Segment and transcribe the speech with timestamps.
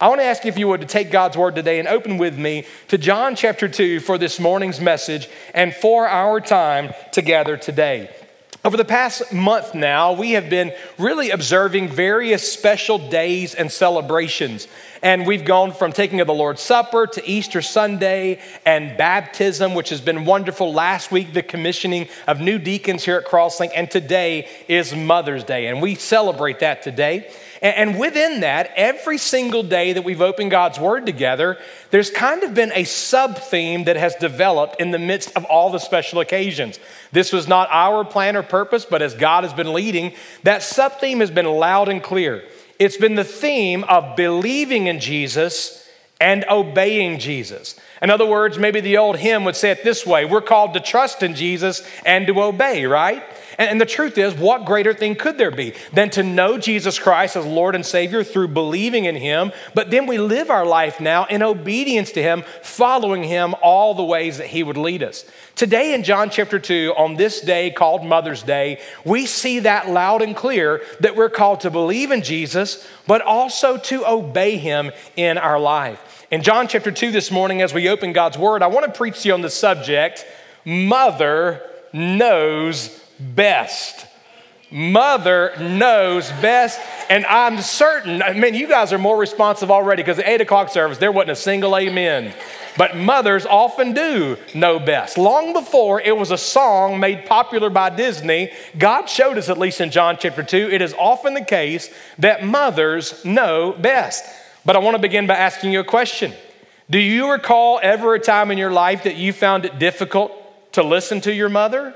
[0.00, 2.16] I want to ask you if you would to take God's word today and open
[2.16, 7.58] with me to John chapter 2 for this morning's message and for our time together
[7.58, 8.08] today.
[8.64, 14.68] Over the past month now, we have been really observing various special days and celebrations.
[15.02, 19.90] And we've gone from taking of the Lord's Supper to Easter Sunday and baptism, which
[19.90, 20.72] has been wonderful.
[20.72, 23.72] Last week, the commissioning of new deacons here at Crosslink.
[23.74, 25.66] And today is Mother's Day.
[25.66, 27.30] And we celebrate that today.
[27.62, 31.58] And within that, every single day that we've opened God's Word together,
[31.90, 35.70] there's kind of been a sub theme that has developed in the midst of all
[35.70, 36.80] the special occasions.
[37.12, 41.00] This was not our plan or purpose, but as God has been leading, that sub
[41.00, 42.44] theme has been loud and clear.
[42.78, 45.86] It's been the theme of believing in Jesus
[46.18, 47.78] and obeying Jesus.
[48.00, 50.80] In other words, maybe the old hymn would say it this way We're called to
[50.80, 53.22] trust in Jesus and to obey, right?
[53.60, 57.36] And, the truth is, what greater thing could there be than to know Jesus Christ
[57.36, 61.26] as Lord and Savior through believing in Him, but then we live our life now
[61.26, 65.26] in obedience to Him, following Him all the ways that He would lead us.
[65.56, 70.22] Today in John chapter 2, on this day called Mother's Day, we see that loud
[70.22, 75.36] and clear that we're called to believe in Jesus, but also to obey Him in
[75.36, 76.26] our life.
[76.30, 79.20] In John chapter 2 this morning, as we open God's Word, I want to preach
[79.20, 80.24] to you on the subject
[80.64, 84.06] Mother knows best.
[84.72, 90.16] Mother knows best, and I'm certain, I mean, you guys are more responsive already because
[90.16, 92.32] the 8 o'clock service, there wasn't a single amen.
[92.76, 95.18] But mothers often do know best.
[95.18, 99.80] Long before it was a song made popular by Disney, God showed us, at least
[99.80, 104.24] in John chapter 2, it is often the case that mothers know best.
[104.64, 106.32] But I want to begin by asking you a question
[106.88, 110.84] Do you recall ever a time in your life that you found it difficult to
[110.84, 111.94] listen to your mother?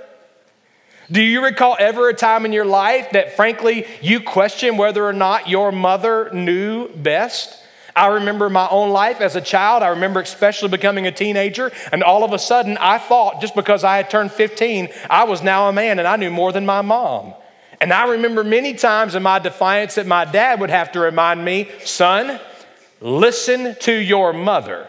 [1.10, 5.12] Do you recall ever a time in your life that, frankly, you question whether or
[5.12, 7.60] not your mother knew best?
[7.94, 9.82] I remember my own life as a child.
[9.82, 13.84] I remember especially becoming a teenager, and all of a sudden I thought just because
[13.84, 16.82] I had turned 15, I was now a man and I knew more than my
[16.82, 17.34] mom.
[17.80, 21.44] And I remember many times in my defiance that my dad would have to remind
[21.44, 22.40] me, son,
[23.00, 24.88] listen to your mother.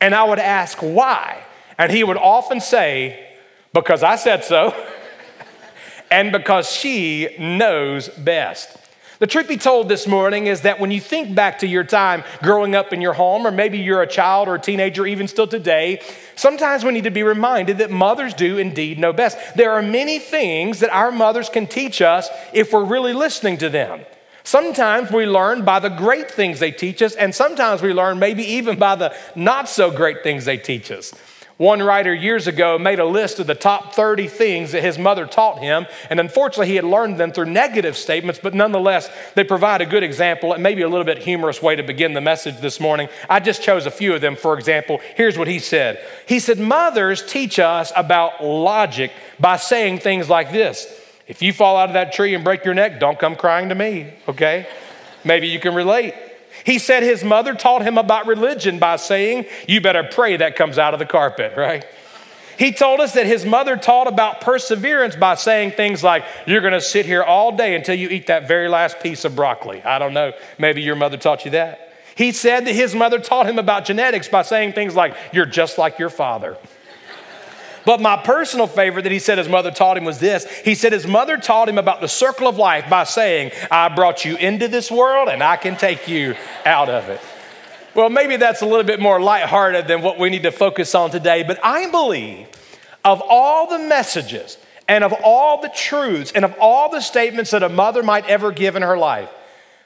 [0.00, 1.42] And I would ask why.
[1.78, 3.28] And he would often say,
[3.74, 4.74] because I said so.
[6.12, 8.76] and because she knows best.
[9.18, 12.22] The truth be told this morning is that when you think back to your time
[12.42, 15.46] growing up in your home, or maybe you're a child or a teenager, even still
[15.46, 16.02] today,
[16.34, 19.38] sometimes we need to be reminded that mothers do indeed know best.
[19.56, 23.70] There are many things that our mothers can teach us if we're really listening to
[23.70, 24.04] them.
[24.44, 28.42] Sometimes we learn by the great things they teach us, and sometimes we learn maybe
[28.42, 31.14] even by the not so great things they teach us.
[31.62, 35.26] One writer years ago made a list of the top 30 things that his mother
[35.26, 39.80] taught him, and unfortunately, he had learned them through negative statements, but nonetheless, they provide
[39.80, 42.80] a good example and maybe a little bit humorous way to begin the message this
[42.80, 43.08] morning.
[43.30, 44.34] I just chose a few of them.
[44.34, 50.00] For example, here's what he said He said, Mothers teach us about logic by saying
[50.00, 50.92] things like this
[51.28, 53.76] If you fall out of that tree and break your neck, don't come crying to
[53.76, 54.66] me, okay?
[55.24, 56.31] Maybe you can relate.
[56.64, 60.78] He said his mother taught him about religion by saying, You better pray that comes
[60.78, 61.84] out of the carpet, right?
[62.58, 66.72] He told us that his mother taught about perseverance by saying things like, You're going
[66.74, 69.82] to sit here all day until you eat that very last piece of broccoli.
[69.82, 70.32] I don't know.
[70.58, 71.92] Maybe your mother taught you that.
[72.14, 75.78] He said that his mother taught him about genetics by saying things like, You're just
[75.78, 76.56] like your father.
[77.84, 80.44] But my personal favorite that he said his mother taught him was this.
[80.60, 84.24] He said his mother taught him about the circle of life by saying, I brought
[84.24, 87.20] you into this world and I can take you out of it.
[87.94, 91.10] Well, maybe that's a little bit more lighthearted than what we need to focus on
[91.10, 92.46] today, but I believe
[93.04, 94.56] of all the messages
[94.88, 98.50] and of all the truths and of all the statements that a mother might ever
[98.50, 99.28] give in her life,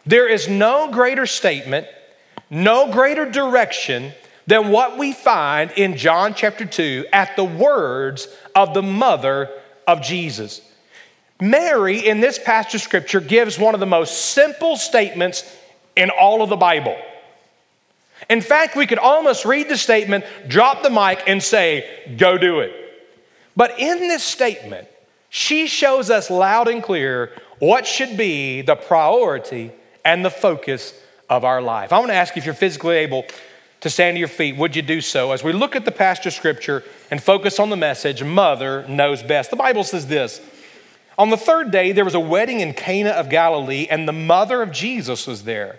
[0.04, 1.86] there is no greater statement,
[2.48, 4.12] no greater direction
[4.46, 9.50] than what we find in John chapter 2 at the words of the mother
[9.86, 10.60] of Jesus.
[11.40, 15.44] Mary, in this passage of scripture, gives one of the most simple statements
[15.94, 16.96] in all of the Bible.
[18.30, 22.60] In fact, we could almost read the statement, drop the mic, and say, Go do
[22.60, 22.72] it.
[23.54, 24.88] But in this statement,
[25.28, 29.72] she shows us loud and clear what should be the priority
[30.04, 30.98] and the focus
[31.28, 31.92] of our life.
[31.92, 33.24] I want to ask you if you're physically able
[33.86, 36.32] to stand to your feet, would you do so as we look at the pastor
[36.32, 39.50] scripture and focus on the message, Mother Knows Best?
[39.50, 40.40] The Bible says this
[41.16, 44.60] On the third day, there was a wedding in Cana of Galilee, and the mother
[44.60, 45.78] of Jesus was there.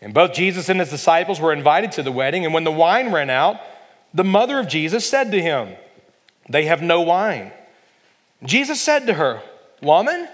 [0.00, 2.44] And both Jesus and his disciples were invited to the wedding.
[2.44, 3.60] And when the wine ran out,
[4.12, 5.76] the mother of Jesus said to him,
[6.48, 7.52] They have no wine.
[8.42, 9.40] Jesus said to her,
[9.80, 10.28] Woman,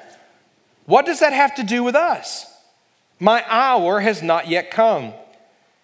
[0.86, 2.46] what does that have to do with us?
[3.20, 5.12] My hour has not yet come.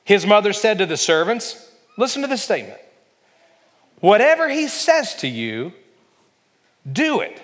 [0.08, 2.80] His mother said to the servants, Listen to this statement.
[4.00, 5.74] Whatever he says to you,
[6.90, 7.42] do it.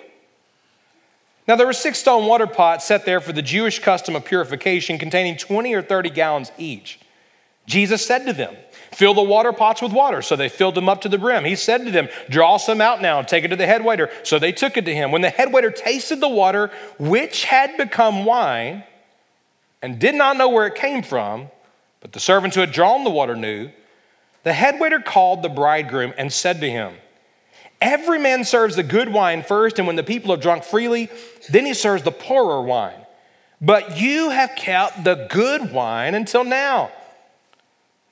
[1.47, 4.97] Now, there were six stone water pots set there for the Jewish custom of purification,
[4.97, 6.99] containing 20 or 30 gallons each.
[7.67, 8.55] Jesus said to them,
[8.91, 10.23] Fill the water pots with water.
[10.23, 11.45] So they filled them up to the brim.
[11.45, 14.09] He said to them, Draw some out now and take it to the head waiter.
[14.23, 15.11] So they took it to him.
[15.11, 18.85] When the head waiter tasted the water, which had become wine,
[19.83, 21.51] and did not know where it came from,
[22.05, 23.71] but the servants who had drawn the water knew.
[24.43, 26.93] The head waiter called the bridegroom and said to him,
[27.81, 31.09] Every man serves the good wine first, and when the people have drunk freely,
[31.49, 33.07] then he serves the poorer wine.
[33.59, 36.91] But you have kept the good wine until now.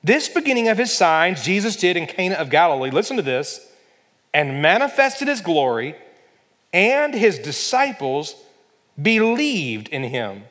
[0.02, 3.64] This beginning of his signs Jesus did in Cana of Galilee, listen to this,
[4.34, 5.94] and manifested his glory,
[6.72, 8.34] and his disciples
[9.00, 10.46] believed in him.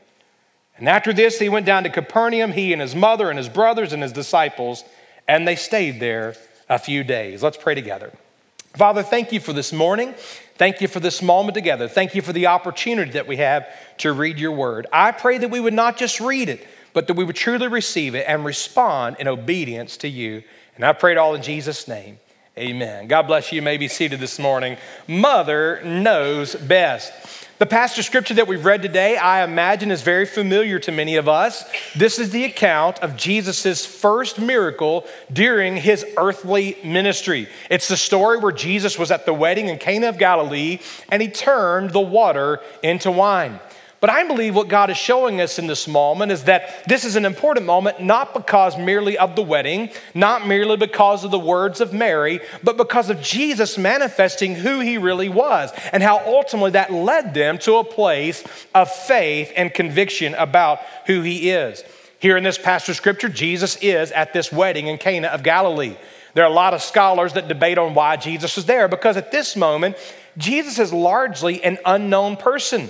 [0.78, 3.94] And after this, he went down to Capernaum, he and his mother and his brothers
[3.94, 4.84] and his disciples,
[5.28, 6.36] and they stayed there
[6.70, 7.44] a few days.
[7.44, 8.12] Let's pray together.
[8.76, 10.16] Father, thank you for this morning.
[10.56, 11.88] Thank you for this moment together.
[11.88, 13.68] Thank you for the opportunity that we have
[14.00, 14.88] to read your word.
[14.92, 18.16] I pray that we would not just read it, but that we would truly receive
[18.16, 20.44] it and respond in obedience to you.
[20.76, 22.18] And I pray it all in Jesus' name.
[22.58, 23.08] Amen.
[23.08, 23.58] God bless you.
[23.58, 24.78] You may be seated this morning.
[25.08, 27.12] Mother knows best.
[27.60, 31.30] The passage scripture that we've read today, I imagine, is very familiar to many of
[31.30, 31.64] us.
[31.96, 37.48] This is the account of Jesus' first miracle during his earthly ministry.
[37.70, 40.80] It's the story where Jesus was at the wedding in Cana of Galilee
[41.10, 43.60] and he turned the water into wine.
[44.04, 47.16] But I believe what God is showing us in this moment is that this is
[47.16, 51.80] an important moment, not because merely of the wedding, not merely because of the words
[51.80, 56.92] of Mary, but because of Jesus manifesting who he really was and how ultimately that
[56.92, 58.44] led them to a place
[58.76, 61.82] of faith and conviction about who he is.
[62.20, 65.96] Here in this passage scripture, Jesus is at this wedding in Cana of Galilee.
[66.34, 69.32] There are a lot of scholars that debate on why Jesus is there because at
[69.32, 69.96] this moment,
[70.38, 72.90] Jesus is largely an unknown person.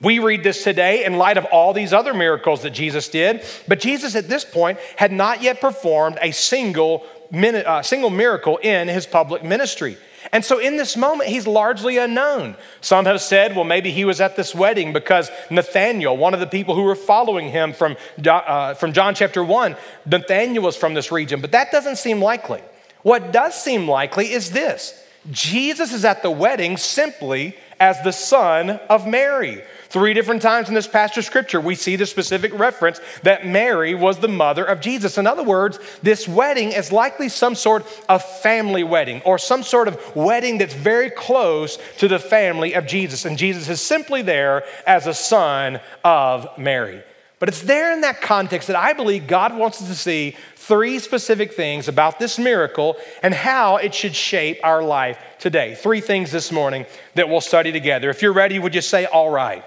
[0.00, 3.80] We read this today in light of all these other miracles that Jesus did, but
[3.80, 9.06] Jesus at this point had not yet performed a single, uh, single miracle in his
[9.06, 9.96] public ministry.
[10.32, 12.56] And so in this moment, he's largely unknown.
[12.80, 16.46] Some have said, well, maybe he was at this wedding because Nathaniel, one of the
[16.46, 21.10] people who were following him from, uh, from John chapter 1, Nathaniel was from this
[21.10, 22.62] region, but that doesn't seem likely.
[23.02, 28.70] What does seem likely is this Jesus is at the wedding simply as the son
[28.88, 29.62] of Mary.
[29.90, 34.18] Three different times in this passage scripture, we see the specific reference that Mary was
[34.18, 35.16] the mother of Jesus.
[35.16, 39.88] In other words, this wedding is likely some sort of family wedding or some sort
[39.88, 43.24] of wedding that's very close to the family of Jesus.
[43.24, 47.02] And Jesus is simply there as a son of Mary.
[47.38, 50.98] But it's there in that context that I believe God wants us to see three
[50.98, 55.76] specific things about this miracle and how it should shape our life today.
[55.76, 58.10] Three things this morning that we'll study together.
[58.10, 59.64] If you're ready, would you say, All right?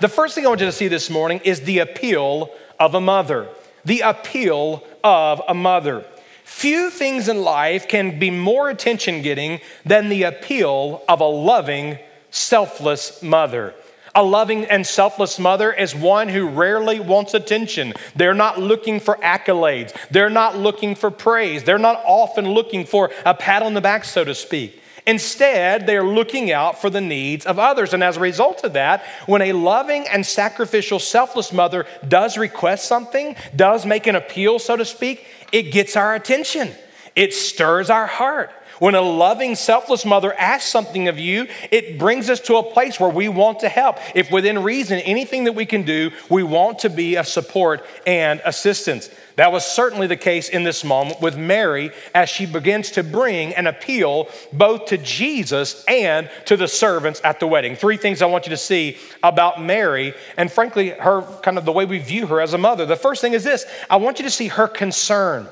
[0.00, 3.02] The first thing I want you to see this morning is the appeal of a
[3.02, 3.48] mother.
[3.84, 6.06] The appeal of a mother.
[6.44, 11.98] Few things in life can be more attention getting than the appeal of a loving,
[12.30, 13.74] selfless mother.
[14.14, 17.92] A loving and selfless mother is one who rarely wants attention.
[18.16, 19.94] They're not looking for accolades.
[20.10, 21.64] They're not looking for praise.
[21.64, 24.79] They're not often looking for a pat on the back, so to speak.
[25.06, 27.94] Instead, they're looking out for the needs of others.
[27.94, 32.86] And as a result of that, when a loving and sacrificial, selfless mother does request
[32.86, 36.70] something, does make an appeal, so to speak, it gets our attention.
[37.16, 38.50] It stirs our heart.
[38.80, 42.98] When a loving, selfless mother asks something of you, it brings us to a place
[42.98, 43.98] where we want to help.
[44.14, 48.40] If within reason, anything that we can do, we want to be a support and
[48.42, 49.10] assistance.
[49.36, 53.54] That was certainly the case in this moment with Mary as she begins to bring
[53.54, 57.76] an appeal both to Jesus and to the servants at the wedding.
[57.76, 61.72] Three things I want you to see about Mary and, frankly, her kind of the
[61.72, 62.86] way we view her as a mother.
[62.86, 65.48] The first thing is this I want you to see her concern.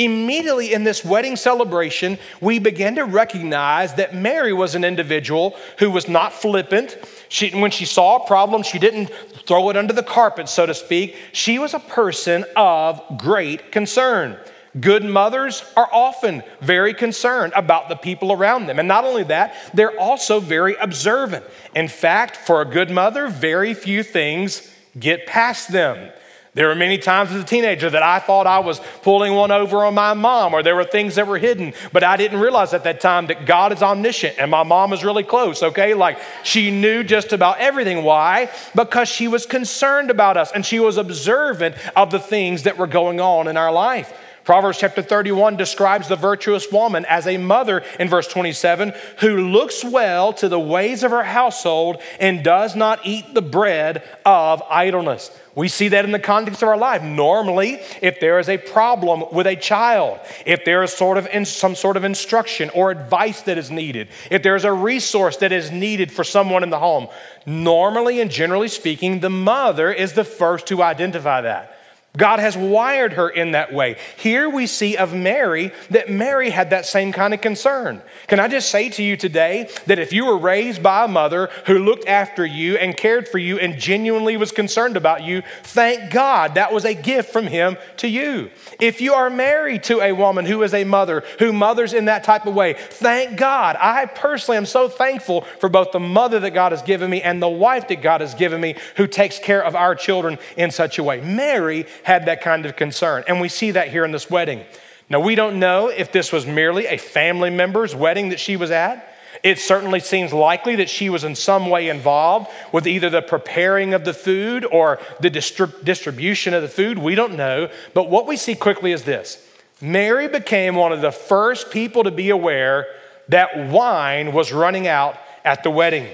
[0.00, 5.90] Immediately in this wedding celebration, we begin to recognize that Mary was an individual who
[5.90, 6.96] was not flippant.
[7.28, 9.10] She, when she saw a problem, she didn't
[9.46, 11.16] throw it under the carpet, so to speak.
[11.32, 14.38] She was a person of great concern.
[14.80, 18.78] Good mothers are often very concerned about the people around them.
[18.78, 21.44] And not only that, they're also very observant.
[21.74, 26.10] In fact, for a good mother, very few things get past them.
[26.52, 29.84] There were many times as a teenager that I thought I was pulling one over
[29.84, 32.82] on my mom, or there were things that were hidden, but I didn't realize at
[32.84, 35.94] that time that God is omniscient and my mom is really close, okay?
[35.94, 38.02] Like she knew just about everything.
[38.02, 38.50] Why?
[38.74, 42.88] Because she was concerned about us and she was observant of the things that were
[42.88, 44.12] going on in our life.
[44.42, 49.84] Proverbs chapter 31 describes the virtuous woman as a mother in verse 27 who looks
[49.84, 55.30] well to the ways of her household and does not eat the bread of idleness.
[55.54, 57.02] We see that in the context of our life.
[57.02, 61.44] Normally, if there is a problem with a child, if there is sort of in,
[61.44, 65.50] some sort of instruction or advice that is needed, if there is a resource that
[65.50, 67.08] is needed for someone in the home,
[67.46, 71.79] normally and generally speaking, the mother is the first to identify that.
[72.16, 73.96] God has wired her in that way.
[74.16, 78.02] Here we see of Mary that Mary had that same kind of concern.
[78.26, 81.48] Can I just say to you today that if you were raised by a mother
[81.66, 86.10] who looked after you and cared for you and genuinely was concerned about you, thank
[86.10, 88.50] God that was a gift from Him to you.
[88.80, 92.24] If you are married to a woman who is a mother, who mothers in that
[92.24, 93.76] type of way, thank God.
[93.78, 97.40] I personally am so thankful for both the mother that God has given me and
[97.40, 100.98] the wife that God has given me who takes care of our children in such
[100.98, 101.20] a way.
[101.20, 103.24] Mary had that kind of concern.
[103.26, 104.64] And we see that here in this wedding.
[105.08, 108.70] Now, we don't know if this was merely a family member's wedding that she was
[108.70, 109.06] at.
[109.42, 113.94] It certainly seems likely that she was in some way involved with either the preparing
[113.94, 116.98] of the food or the distrib- distribution of the food.
[116.98, 117.70] We don't know.
[117.94, 119.44] But what we see quickly is this
[119.80, 122.86] Mary became one of the first people to be aware
[123.28, 126.06] that wine was running out at the wedding.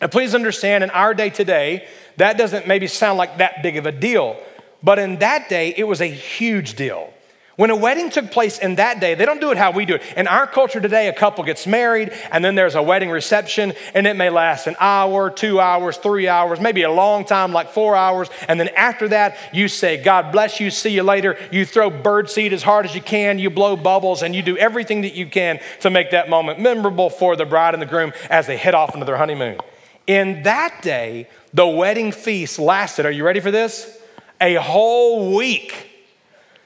[0.00, 1.86] And please understand, in our day today,
[2.16, 4.36] that doesn't maybe sound like that big of a deal.
[4.82, 7.12] But in that day, it was a huge deal.
[7.60, 9.96] When a wedding took place in that day, they don't do it how we do
[9.96, 10.02] it.
[10.16, 14.06] In our culture today, a couple gets married and then there's a wedding reception and
[14.06, 17.94] it may last an hour, two hours, three hours, maybe a long time like four
[17.94, 18.30] hours.
[18.48, 21.36] And then after that, you say, God bless you, see you later.
[21.52, 25.02] You throw birdseed as hard as you can, you blow bubbles, and you do everything
[25.02, 28.46] that you can to make that moment memorable for the bride and the groom as
[28.46, 29.58] they head off into their honeymoon.
[30.06, 33.04] In that day, the wedding feast lasted.
[33.04, 33.99] Are you ready for this?
[34.40, 35.88] A whole week.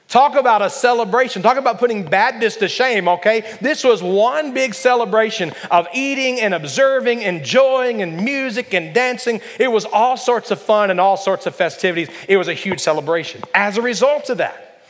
[0.07, 1.41] Talk about a celebration.
[1.41, 3.57] Talk about putting badness to shame, okay?
[3.59, 9.41] This was one big celebration of eating and observing, enjoying and music and dancing.
[9.59, 12.09] It was all sorts of fun and all sorts of festivities.
[12.29, 13.41] It was a huge celebration.
[13.53, 14.83] As a result of that,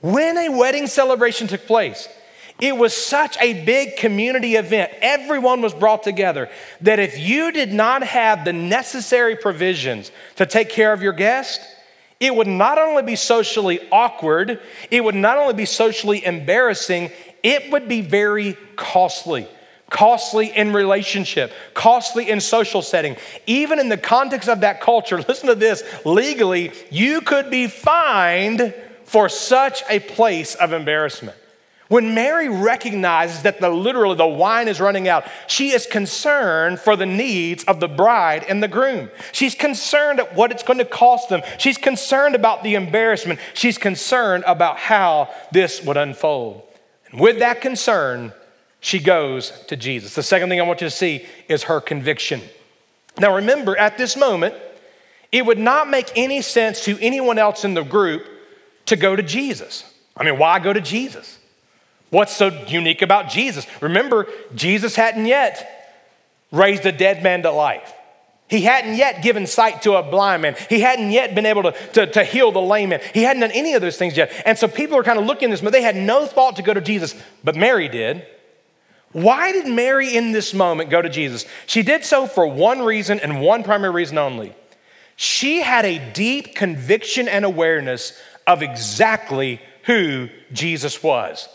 [0.00, 2.08] when a wedding celebration took place,
[2.60, 4.90] it was such a big community event.
[5.00, 10.70] Everyone was brought together that if you did not have the necessary provisions to take
[10.70, 11.60] care of your guest,
[12.22, 14.60] it would not only be socially awkward,
[14.92, 17.10] it would not only be socially embarrassing,
[17.42, 19.48] it would be very costly.
[19.90, 23.16] Costly in relationship, costly in social setting.
[23.46, 28.72] Even in the context of that culture, listen to this legally, you could be fined
[29.04, 31.36] for such a place of embarrassment.
[31.92, 36.96] When Mary recognizes that the literally the wine is running out, she is concerned for
[36.96, 39.10] the needs of the bride and the groom.
[39.30, 41.42] She's concerned at what it's going to cost them.
[41.58, 43.40] She's concerned about the embarrassment.
[43.52, 46.62] She's concerned about how this would unfold.
[47.10, 48.32] And with that concern,
[48.80, 50.14] she goes to Jesus.
[50.14, 52.40] The second thing I want you to see is her conviction.
[53.18, 54.54] Now remember, at this moment,
[55.30, 58.26] it would not make any sense to anyone else in the group
[58.86, 59.92] to go to Jesus.
[60.16, 61.38] I mean, why go to Jesus?
[62.12, 63.66] What's so unique about Jesus?
[63.80, 66.04] Remember, Jesus hadn't yet
[66.52, 67.90] raised a dead man to life.
[68.48, 70.54] He hadn't yet given sight to a blind man.
[70.68, 73.00] He hadn't yet been able to, to, to heal the lame man.
[73.14, 74.30] He hadn't done any of those things yet.
[74.44, 76.62] And so people are kind of looking at this, but they had no thought to
[76.62, 78.26] go to Jesus, but Mary did.
[79.12, 81.46] Why did Mary in this moment go to Jesus?
[81.64, 84.54] She did so for one reason and one primary reason only.
[85.16, 91.48] She had a deep conviction and awareness of exactly who Jesus was.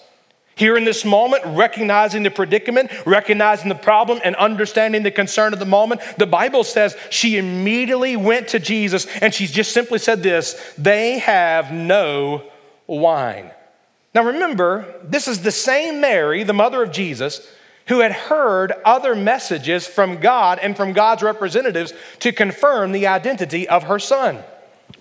[0.57, 5.59] Here in this moment, recognizing the predicament, recognizing the problem, and understanding the concern of
[5.59, 10.23] the moment, the Bible says she immediately went to Jesus and she just simply said
[10.23, 12.43] this they have no
[12.87, 13.51] wine.
[14.15, 17.47] Now remember, this is the same Mary, the mother of Jesus,
[17.85, 23.69] who had heard other messages from God and from God's representatives to confirm the identity
[23.69, 24.43] of her son.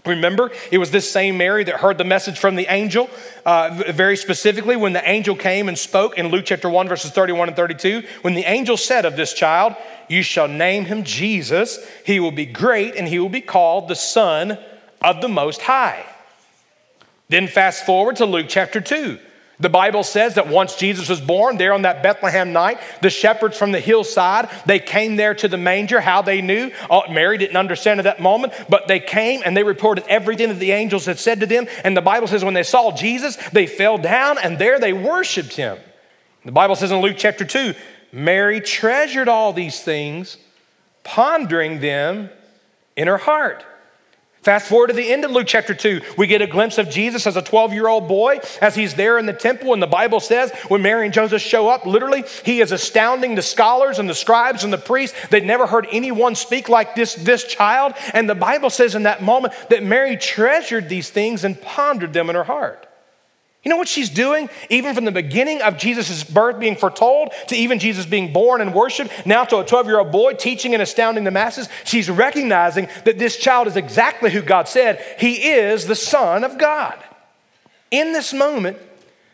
[0.06, 3.10] Remember, it was this same Mary that heard the message from the angel,
[3.44, 7.48] uh, very specifically when the angel came and spoke in Luke chapter 1, verses 31
[7.48, 8.02] and 32.
[8.22, 9.74] When the angel said of this child,
[10.08, 13.96] You shall name him Jesus, he will be great, and he will be called the
[13.96, 14.58] Son
[15.02, 16.04] of the Most High.
[17.28, 19.18] Then fast forward to Luke chapter 2.
[19.58, 23.56] The Bible says that once Jesus was born, there on that Bethlehem night, the shepherds
[23.56, 26.00] from the hillside, they came there to the manger.
[26.00, 29.62] How they knew, oh, Mary didn't understand at that moment, but they came and they
[29.62, 31.66] reported everything that the angels had said to them.
[31.84, 35.56] And the Bible says when they saw Jesus, they fell down and there they worshiped
[35.56, 35.78] him.
[36.44, 37.74] The Bible says in Luke chapter 2,
[38.12, 40.36] Mary treasured all these things,
[41.02, 42.28] pondering them
[42.94, 43.64] in her heart.
[44.46, 47.26] Fast forward to the end of Luke chapter 2, we get a glimpse of Jesus
[47.26, 49.72] as a 12 year old boy as he's there in the temple.
[49.72, 53.42] And the Bible says when Mary and Joseph show up, literally, he is astounding the
[53.42, 55.18] scholars and the scribes and the priests.
[55.30, 57.94] They'd never heard anyone speak like this, this child.
[58.14, 62.30] And the Bible says in that moment that Mary treasured these things and pondered them
[62.30, 62.85] in her heart.
[63.66, 64.48] You know what she's doing?
[64.70, 68.72] Even from the beginning of Jesus' birth being foretold to even Jesus being born and
[68.72, 72.86] worshiped, now to a 12 year old boy teaching and astounding the masses, she's recognizing
[73.04, 75.04] that this child is exactly who God said.
[75.18, 76.96] He is the Son of God.
[77.90, 78.78] In this moment,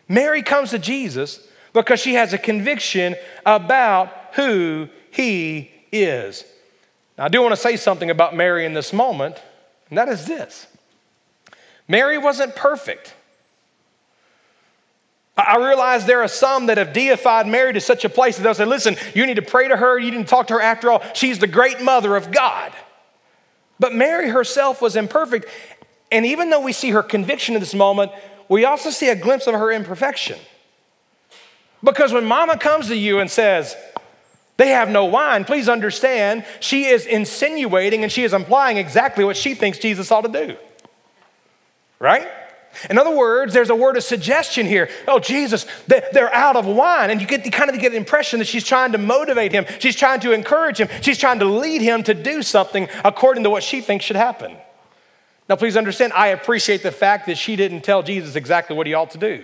[0.09, 1.39] Mary comes to Jesus
[1.71, 6.43] because she has a conviction about who he is.
[7.19, 9.39] Now, I do want to say something about Mary in this moment,
[9.89, 10.65] and that is this
[11.87, 13.13] Mary wasn't perfect.
[15.35, 18.53] I realize there are some that have deified Mary to such a place that they'll
[18.53, 20.91] say, listen, you need to pray to her, you need to talk to her after
[20.91, 21.01] all.
[21.13, 22.71] She's the great mother of God.
[23.79, 25.47] But Mary herself was imperfect.
[26.11, 28.11] And even though we see her conviction in this moment,
[28.47, 30.37] we also see a glimpse of her imperfection.
[31.83, 33.75] Because when mama comes to you and says,
[34.57, 39.35] they have no wine, please understand, she is insinuating and she is implying exactly what
[39.35, 40.55] she thinks Jesus ought to do.
[41.97, 42.27] Right?
[42.89, 44.89] In other words, there's a word of suggestion here.
[45.07, 47.09] Oh, Jesus, they're out of wine.
[47.09, 49.65] And you get the kind of get the impression that she's trying to motivate him.
[49.79, 50.89] She's trying to encourage him.
[51.01, 54.57] She's trying to lead him to do something according to what she thinks should happen.
[55.49, 58.93] Now, please understand, I appreciate the fact that she didn't tell Jesus exactly what he
[58.93, 59.43] ought to do.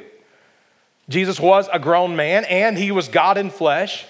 [1.09, 4.05] Jesus was a grown man and he was God in flesh.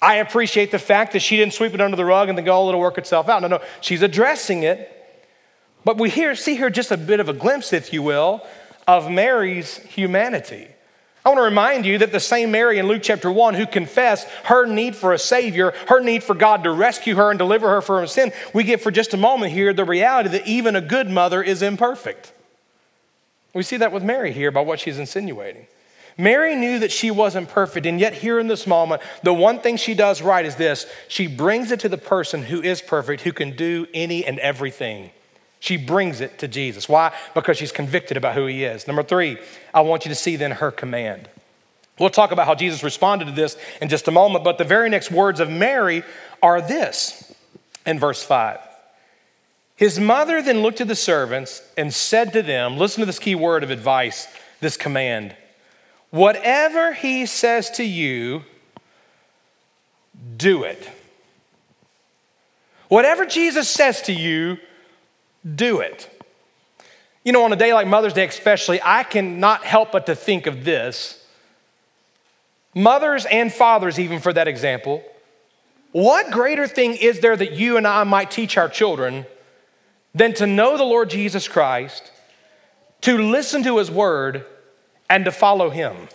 [0.00, 2.56] I appreciate the fact that she didn't sweep it under the rug and then go,
[2.56, 3.42] oh, it'll work itself out.
[3.42, 5.01] No, no, she's addressing it
[5.84, 8.46] but we hear, see here just a bit of a glimpse, if you will,
[8.86, 10.68] of Mary's humanity.
[11.24, 14.26] I want to remind you that the same Mary in Luke chapter 1 who confessed
[14.44, 17.80] her need for a Savior, her need for God to rescue her and deliver her
[17.80, 21.08] from sin, we get for just a moment here the reality that even a good
[21.08, 22.32] mother is imperfect.
[23.54, 25.68] We see that with Mary here by what she's insinuating.
[26.18, 29.76] Mary knew that she wasn't perfect, and yet, here in this moment, the one thing
[29.76, 33.32] she does right is this she brings it to the person who is perfect, who
[33.32, 35.10] can do any and everything.
[35.62, 36.88] She brings it to Jesus.
[36.88, 37.14] Why?
[37.34, 38.88] Because she's convicted about who he is.
[38.88, 39.38] Number three,
[39.72, 41.28] I want you to see then her command.
[42.00, 44.90] We'll talk about how Jesus responded to this in just a moment, but the very
[44.90, 46.02] next words of Mary
[46.42, 47.32] are this
[47.86, 48.58] in verse 5.
[49.76, 53.36] His mother then looked at the servants and said to them, Listen to this key
[53.36, 54.26] word of advice,
[54.58, 55.36] this command.
[56.10, 58.42] Whatever he says to you,
[60.36, 60.90] do it.
[62.88, 64.58] Whatever Jesus says to you,
[65.44, 66.08] do it.
[67.24, 70.46] You know, on a day like Mother's Day, especially, I cannot help but to think
[70.46, 71.24] of this.
[72.74, 75.04] Mothers and fathers, even for that example,
[75.92, 79.26] what greater thing is there that you and I might teach our children
[80.14, 82.10] than to know the Lord Jesus Christ,
[83.02, 84.44] to listen to his word,
[85.08, 86.08] and to follow him?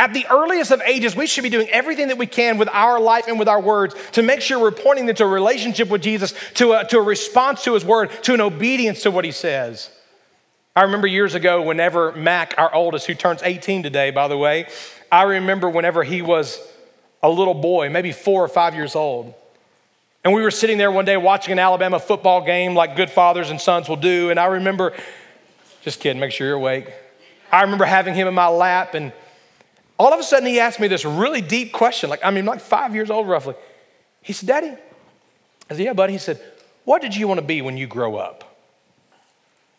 [0.00, 2.98] At the earliest of ages, we should be doing everything that we can with our
[2.98, 6.00] life and with our words to make sure we're pointing them to a relationship with
[6.00, 9.30] Jesus, to a, to a response to his word, to an obedience to what he
[9.30, 9.90] says.
[10.74, 14.68] I remember years ago, whenever Mac, our oldest, who turns 18 today, by the way,
[15.12, 16.58] I remember whenever he was
[17.22, 19.34] a little boy, maybe four or five years old.
[20.24, 23.50] And we were sitting there one day watching an Alabama football game like good fathers
[23.50, 24.30] and sons will do.
[24.30, 24.94] And I remember,
[25.82, 26.90] just kidding, make sure you're awake.
[27.52, 29.12] I remember having him in my lap and
[30.00, 32.60] all of a sudden, he asked me this really deep question, like, I mean, like
[32.60, 33.54] five years old roughly.
[34.22, 34.68] He said, Daddy,
[35.68, 36.14] I said, Yeah, buddy.
[36.14, 36.40] He said,
[36.84, 38.44] What did you want to be when you grow up?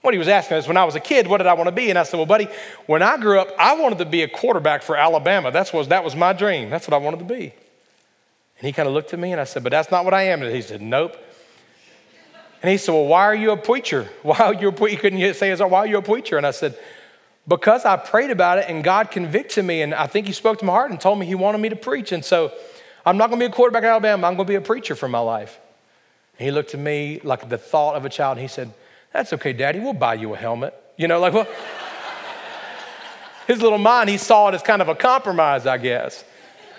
[0.01, 1.71] What he was asking is, when I was a kid, what did I want to
[1.71, 1.89] be?
[1.89, 2.47] And I said, Well, buddy,
[2.85, 5.49] when I grew up, I wanted to be a quarterback for Alabama.
[5.49, 6.69] That's was, that was my dream.
[6.69, 7.51] That's what I wanted to be.
[8.59, 10.23] And he kind of looked at me and I said, But that's not what I
[10.25, 10.43] am.
[10.43, 11.17] And he said, Nope.
[12.61, 14.07] And he said, Well, why are you a preacher?
[14.21, 14.95] Why are you a preacher?
[14.95, 16.37] He couldn't say, Why are you a preacher?
[16.37, 16.77] And I said,
[17.47, 20.65] because I prayed about it and God convicted me, and I think He spoke to
[20.65, 22.11] my heart and told me He wanted me to preach.
[22.11, 22.51] And so
[23.05, 24.95] I'm not going to be a quarterback at Alabama, I'm going to be a preacher
[24.95, 25.59] for my life.
[26.37, 28.71] And he looked at me like the thought of a child, and he said,
[29.13, 30.73] That's okay, Daddy, we'll buy you a helmet.
[30.97, 31.47] You know, like, well,
[33.47, 36.23] his little mind, he saw it as kind of a compromise, I guess.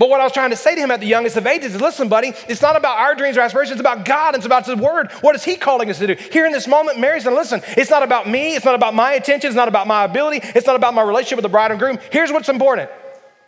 [0.02, 1.80] But what I was trying to say to him at the youngest of ages is
[1.80, 4.74] listen, buddy, it's not about our dreams or aspirations, it's about God, it's about His
[4.74, 5.12] Word.
[5.20, 6.16] What is He calling us to do?
[6.32, 9.12] Here in this moment, Mary's saying, listen, it's not about me, it's not about my
[9.12, 11.78] attention, it's not about my ability, it's not about my relationship with the bride and
[11.78, 12.00] groom.
[12.10, 12.90] Here's what's important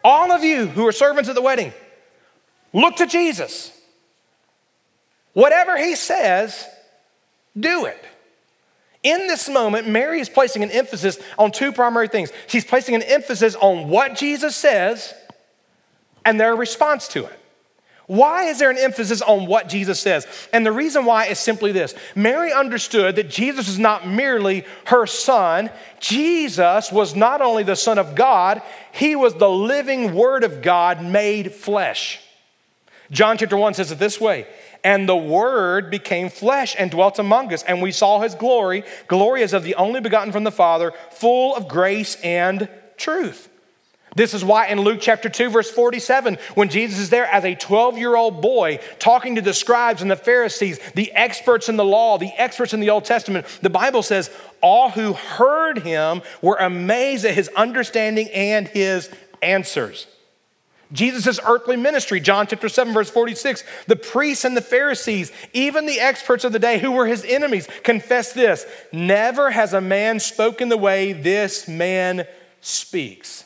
[0.05, 1.73] all of you who are servants at the wedding,
[2.73, 3.77] look to Jesus.
[5.33, 6.69] Whatever He says,
[7.59, 7.99] do it.
[9.03, 12.31] In this moment, Mary is placing an emphasis on two primary things.
[12.47, 15.15] She's placing an emphasis on what Jesus says
[16.25, 17.41] and their response to it.
[18.07, 20.27] Why is there an emphasis on what Jesus says?
[20.53, 25.07] And the reason why is simply this Mary understood that Jesus is not merely her
[25.07, 28.61] son, Jesus was not only the Son of God,
[28.93, 32.21] he was the living Word of God made flesh.
[33.11, 34.47] John chapter 1 says it this way
[34.85, 39.43] and the Word became flesh and dwelt among us, and we saw his glory, glory
[39.43, 43.49] as of the only begotten from the Father, full of grace and truth.
[44.17, 47.55] This is why in Luke chapter 2, verse 47, when Jesus is there as a
[47.55, 51.85] 12 year old boy talking to the scribes and the Pharisees, the experts in the
[51.85, 56.57] law, the experts in the Old Testament, the Bible says, all who heard him were
[56.57, 59.11] amazed at his understanding and his
[59.43, 60.07] answers.
[60.93, 65.99] Jesus' earthly ministry, John chapter 7, verse 46, the priests and the Pharisees, even the
[65.99, 70.69] experts of the day who were his enemies, confess this Never has a man spoken
[70.69, 72.27] the way this man
[72.61, 73.44] speaks.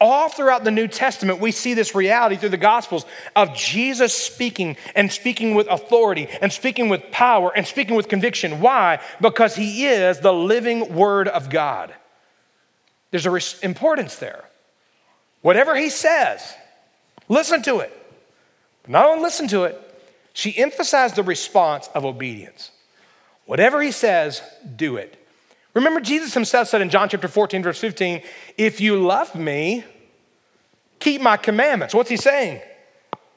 [0.00, 4.76] All throughout the New Testament, we see this reality through the Gospels of Jesus speaking
[4.94, 8.60] and speaking with authority and speaking with power and speaking with conviction.
[8.60, 9.00] Why?
[9.20, 11.92] Because he is the living Word of God.
[13.10, 14.44] There's an importance there.
[15.42, 16.54] Whatever he says,
[17.28, 17.92] listen to it.
[18.86, 19.84] Not only listen to it,
[20.32, 22.70] she emphasized the response of obedience.
[23.46, 24.42] Whatever he says,
[24.76, 25.17] do it.
[25.78, 28.20] Remember, Jesus himself said in John chapter 14, verse 15,
[28.56, 29.84] If you love me,
[30.98, 31.94] keep my commandments.
[31.94, 32.60] What's he saying?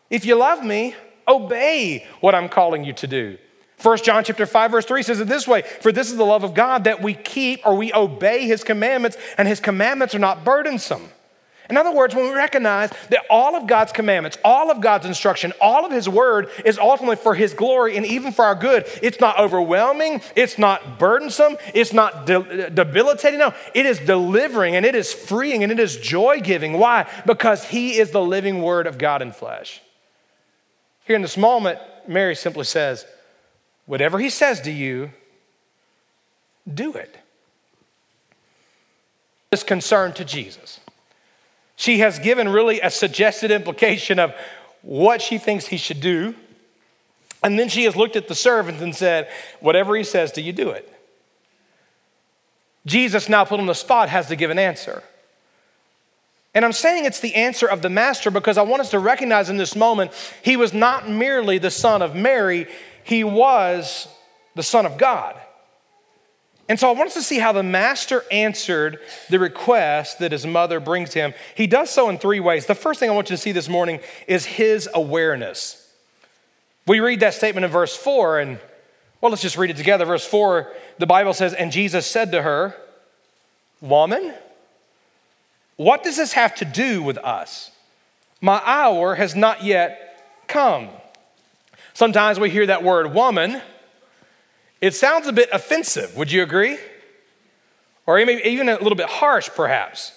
[0.10, 0.96] If you love me,
[1.28, 3.38] obey what I'm calling you to do.
[3.80, 6.44] 1 John chapter 5 verse 3 says it this way, for this is the love
[6.44, 10.44] of God that we keep or we obey his commandments and his commandments are not
[10.44, 11.10] burdensome.
[11.72, 15.54] In other words, when we recognize that all of God's commandments, all of God's instruction,
[15.62, 19.22] all of His word is ultimately for His glory and even for our good, it's
[19.22, 23.40] not overwhelming, it's not burdensome, it's not de- debilitating.
[23.40, 26.74] No, it is delivering and it is freeing and it is joy giving.
[26.74, 27.10] Why?
[27.26, 29.82] Because He is the living word of God in flesh.
[31.06, 33.06] Here in this moment, Mary simply says,
[33.86, 35.12] Whatever He says to you,
[36.72, 37.18] do it.
[39.52, 40.81] This concern to Jesus.
[41.82, 44.36] She has given really a suggested implication of
[44.84, 46.36] what she thinks he should do.
[47.42, 49.28] And then she has looked at the servants and said,
[49.62, 50.88] Whatever he says, do you do it?
[52.86, 55.02] Jesus, now put on the spot, has to give an answer.
[56.54, 59.50] And I'm saying it's the answer of the master because I want us to recognize
[59.50, 60.12] in this moment
[60.44, 62.68] he was not merely the son of Mary,
[63.04, 64.08] he was
[64.54, 65.36] the son of God.
[66.72, 70.48] And so I want us to see how the master answered the request that his
[70.48, 71.34] mother brings him.
[71.54, 72.66] He does so in three ways.
[72.66, 75.94] The first thing I want you to see this morning is his awareness.
[76.88, 78.58] We read that statement in verse 4, and
[79.20, 80.06] well, let's just read it together.
[80.06, 82.74] Verse 4, the Bible says, And Jesus said to her,
[83.82, 84.34] Woman,
[85.76, 87.72] what does this have to do with us?
[88.40, 90.88] My hour has not yet come.
[91.94, 93.62] Sometimes we hear that word woman
[94.82, 96.78] it sounds a bit offensive, would you agree?
[98.08, 100.12] Or even a little bit harsh, perhaps.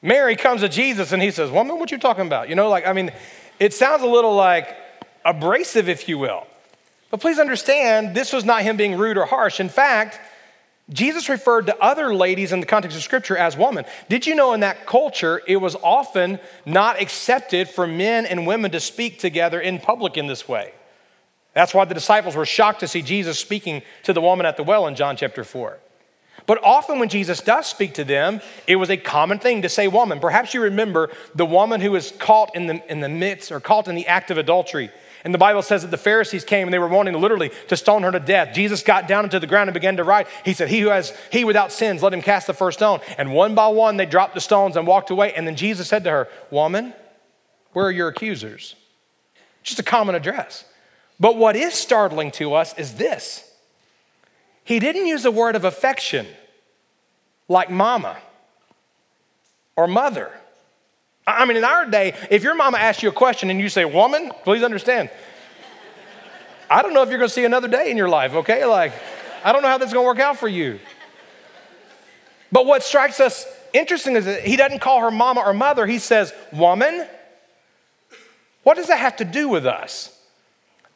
[0.00, 2.48] Mary comes to Jesus and he says, Woman, what you talking about?
[2.48, 3.10] You know, like, I mean,
[3.58, 4.76] it sounds a little like
[5.24, 6.46] abrasive, if you will.
[7.10, 9.58] But please understand, this was not him being rude or harsh.
[9.58, 10.20] In fact,
[10.90, 13.84] Jesus referred to other ladies in the context of Scripture as woman.
[14.08, 18.70] Did you know in that culture, it was often not accepted for men and women
[18.70, 20.72] to speak together in public in this way?
[21.56, 24.62] That's why the disciples were shocked to see Jesus speaking to the woman at the
[24.62, 25.78] well in John chapter 4.
[26.46, 29.88] But often when Jesus does speak to them, it was a common thing to say
[29.88, 30.20] woman.
[30.20, 33.88] Perhaps you remember the woman who was caught in the, in the midst or caught
[33.88, 34.90] in the act of adultery.
[35.24, 38.02] And the Bible says that the Pharisees came and they were wanting literally to stone
[38.02, 38.54] her to death.
[38.54, 40.28] Jesus got down into the ground and began to write.
[40.44, 43.00] He said, He who has, he without sins, let him cast the first stone.
[43.16, 45.32] And one by one they dropped the stones and walked away.
[45.32, 46.92] And then Jesus said to her, Woman,
[47.72, 48.76] where are your accusers?
[49.62, 50.66] Just a common address.
[51.18, 53.50] But what is startling to us is this
[54.64, 56.26] he didn't use a word of affection
[57.48, 58.16] like mama
[59.76, 60.30] or mother.
[61.26, 63.84] I mean, in our day, if your mama asks you a question and you say,
[63.84, 65.10] woman, please understand,
[66.68, 68.64] I don't know if you're gonna see another day in your life, okay?
[68.64, 68.92] Like,
[69.44, 70.80] I don't know how this is gonna work out for you.
[72.50, 75.98] But what strikes us interesting is that he doesn't call her mama or mother, he
[75.98, 77.06] says, woman,
[78.62, 80.15] What does that have to do with us?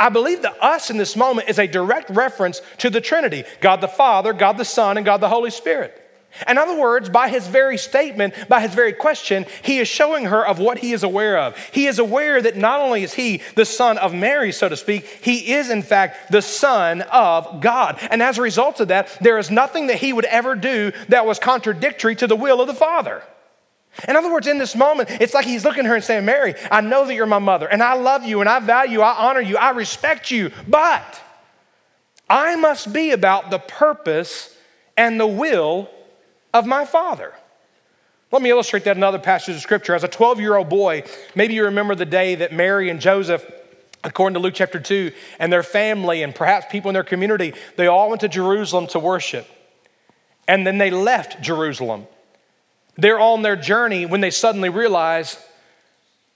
[0.00, 3.82] I believe the us in this moment is a direct reference to the Trinity God
[3.82, 5.94] the Father, God the Son, and God the Holy Spirit.
[6.48, 10.46] In other words, by his very statement, by his very question, he is showing her
[10.46, 11.58] of what he is aware of.
[11.72, 15.04] He is aware that not only is he the son of Mary, so to speak,
[15.22, 17.98] he is in fact the son of God.
[18.10, 21.26] And as a result of that, there is nothing that he would ever do that
[21.26, 23.22] was contradictory to the will of the Father.
[24.08, 26.54] In other words, in this moment, it's like he's looking at her and saying, Mary,
[26.70, 29.40] I know that you're my mother, and I love you, and I value, I honor
[29.40, 31.20] you, I respect you, but
[32.28, 34.56] I must be about the purpose
[34.96, 35.90] and the will
[36.54, 37.34] of my Father.
[38.32, 39.94] Let me illustrate that in another passage of scripture.
[39.94, 41.02] As a 12 year old boy,
[41.34, 43.44] maybe you remember the day that Mary and Joseph,
[44.04, 45.10] according to Luke chapter 2,
[45.40, 49.00] and their family and perhaps people in their community, they all went to Jerusalem to
[49.00, 49.48] worship.
[50.46, 52.06] And then they left Jerusalem.
[53.00, 55.38] They're on their journey when they suddenly realize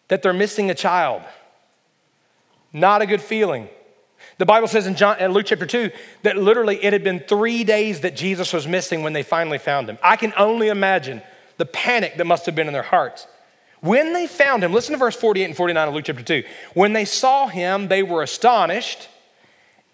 [0.08, 1.22] that they're missing a child.
[2.72, 3.68] Not a good feeling.
[4.38, 5.90] The Bible says in, John, in Luke chapter 2
[6.22, 9.88] that literally it had been three days that Jesus was missing when they finally found
[9.88, 9.98] him.
[10.02, 11.22] I can only imagine
[11.58, 13.26] the panic that must have been in their hearts.
[13.80, 16.42] When they found him, listen to verse 48 and 49 of Luke chapter 2.
[16.72, 19.08] When they saw him, they were astonished,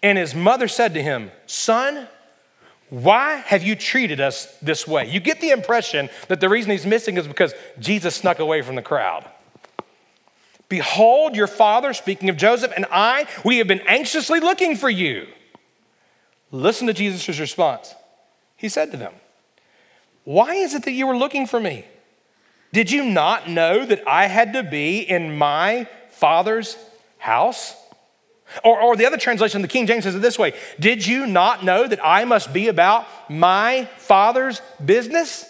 [0.01, 2.07] and his mother said to him, Son,
[2.91, 5.09] why have you treated us this way?
[5.09, 8.75] You get the impression that the reason he's missing is because Jesus snuck away from
[8.75, 9.25] the crowd.
[10.67, 15.25] Behold, your father, speaking of Joseph, and I, we have been anxiously looking for you.
[16.51, 17.95] Listen to Jesus' response.
[18.57, 19.13] He said to them,
[20.25, 21.85] Why is it that you were looking for me?
[22.73, 26.75] Did you not know that I had to be in my father's
[27.19, 27.73] house?
[28.63, 31.63] Or, or the other translation, the King James says it this way Did you not
[31.63, 35.47] know that I must be about my father's business?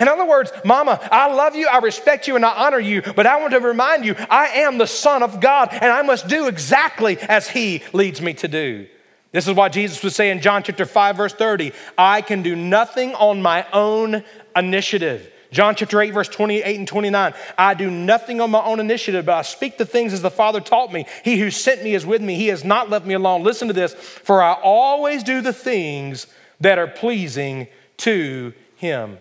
[0.00, 3.26] In other words, Mama, I love you, I respect you, and I honor you, but
[3.26, 6.48] I want to remind you I am the Son of God, and I must do
[6.48, 8.86] exactly as He leads me to do.
[9.32, 12.54] This is why Jesus would say in John chapter 5, verse 30, I can do
[12.54, 14.22] nothing on my own
[14.54, 15.28] initiative.
[15.54, 17.32] John chapter 8, verse 28 and 29.
[17.56, 20.60] I do nothing on my own initiative, but I speak the things as the Father
[20.60, 21.06] taught me.
[21.22, 22.34] He who sent me is with me.
[22.34, 23.44] He has not left me alone.
[23.44, 26.26] Listen to this for I always do the things
[26.60, 29.18] that are pleasing to Him.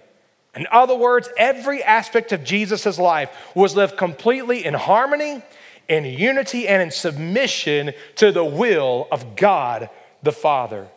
[0.56, 5.44] In other words, every aspect of Jesus' life was lived completely in harmony,
[5.88, 9.92] in unity, and in submission to the will of God
[10.24, 10.88] the Father.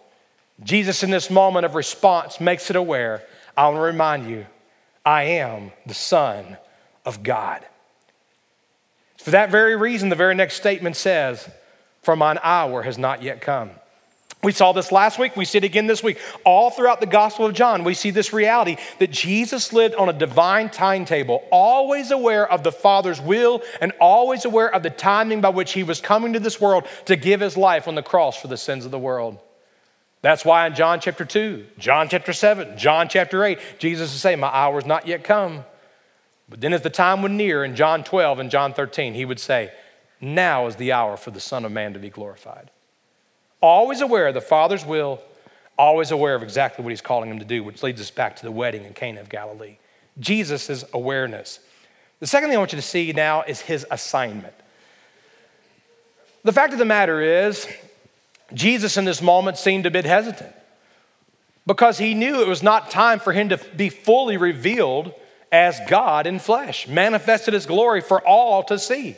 [0.64, 3.22] Jesus, in this moment of response, makes it aware
[3.54, 4.46] I want to remind you,
[5.06, 6.58] I am the Son
[7.04, 7.64] of God.
[9.18, 11.48] For that very reason, the very next statement says,
[12.02, 13.70] For mine hour has not yet come.
[14.42, 15.36] We saw this last week.
[15.36, 16.18] We see it again this week.
[16.44, 20.12] All throughout the Gospel of John, we see this reality that Jesus lived on a
[20.12, 25.48] divine timetable, always aware of the Father's will and always aware of the timing by
[25.48, 28.48] which he was coming to this world to give his life on the cross for
[28.48, 29.38] the sins of the world.
[30.22, 34.40] That's why in John chapter 2, John chapter 7, John chapter 8, Jesus is saying,
[34.40, 35.64] My hour is not yet come.
[36.48, 39.40] But then as the time would near in John 12 and John 13, he would
[39.40, 39.72] say,
[40.20, 42.70] Now is the hour for the Son of Man to be glorified
[43.60, 45.20] always aware of the Father's will,
[45.78, 48.42] always aware of exactly what he's calling him to do, which leads us back to
[48.42, 49.76] the wedding in Cana of Galilee.
[50.18, 51.60] Jesus' awareness.
[52.20, 54.54] The second thing I want you to see now is his assignment.
[56.44, 57.66] The fact of the matter is,
[58.54, 60.54] Jesus in this moment seemed a bit hesitant
[61.66, 65.12] because he knew it was not time for him to be fully revealed
[65.50, 69.16] as God in flesh, manifested his glory for all to see.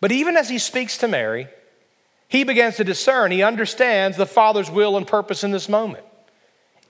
[0.00, 1.48] But even as he speaks to Mary,
[2.28, 6.04] he begins to discern, he understands the Father's will and purpose in this moment.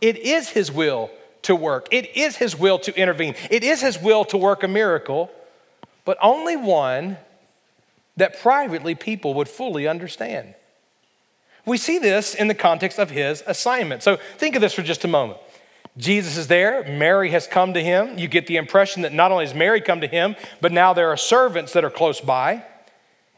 [0.01, 1.11] It is his will
[1.43, 4.69] to work, it is his will to intervene, it is his will to work a
[4.69, 5.31] miracle,
[6.05, 7.17] but only one
[8.17, 10.55] that privately people would fully understand.
[11.65, 14.03] We see this in the context of his assignment.
[14.03, 15.39] So think of this for just a moment.
[15.99, 18.19] Jesus is there, Mary has come to him.
[18.19, 21.11] You get the impression that not only has Mary come to him, but now there
[21.11, 22.65] are servants that are close by.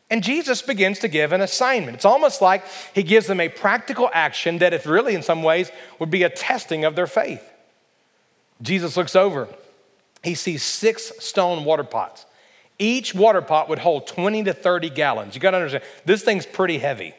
[0.09, 1.97] And Jesus begins to give an assignment.
[1.97, 5.73] It's almost like he gives them a practical action that, if really in some ways,
[5.99, 7.43] would be a testing of their faith.
[8.63, 9.49] Jesus looks over,
[10.23, 12.25] he sees six stone water pots.
[12.79, 15.35] Each water pot would hold 20 to 30 gallons.
[15.35, 17.15] You gotta understand, this thing's pretty heavy.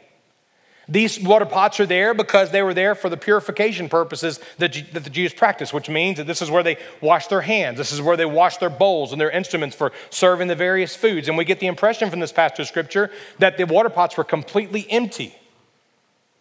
[0.87, 5.03] These water pots are there because they were there for the purification purposes that, that
[5.03, 7.77] the Jews practice, which means that this is where they wash their hands.
[7.77, 11.27] This is where they wash their bowls and their instruments for serving the various foods.
[11.27, 14.23] And we get the impression from this passage of scripture that the water pots were
[14.23, 15.35] completely empty,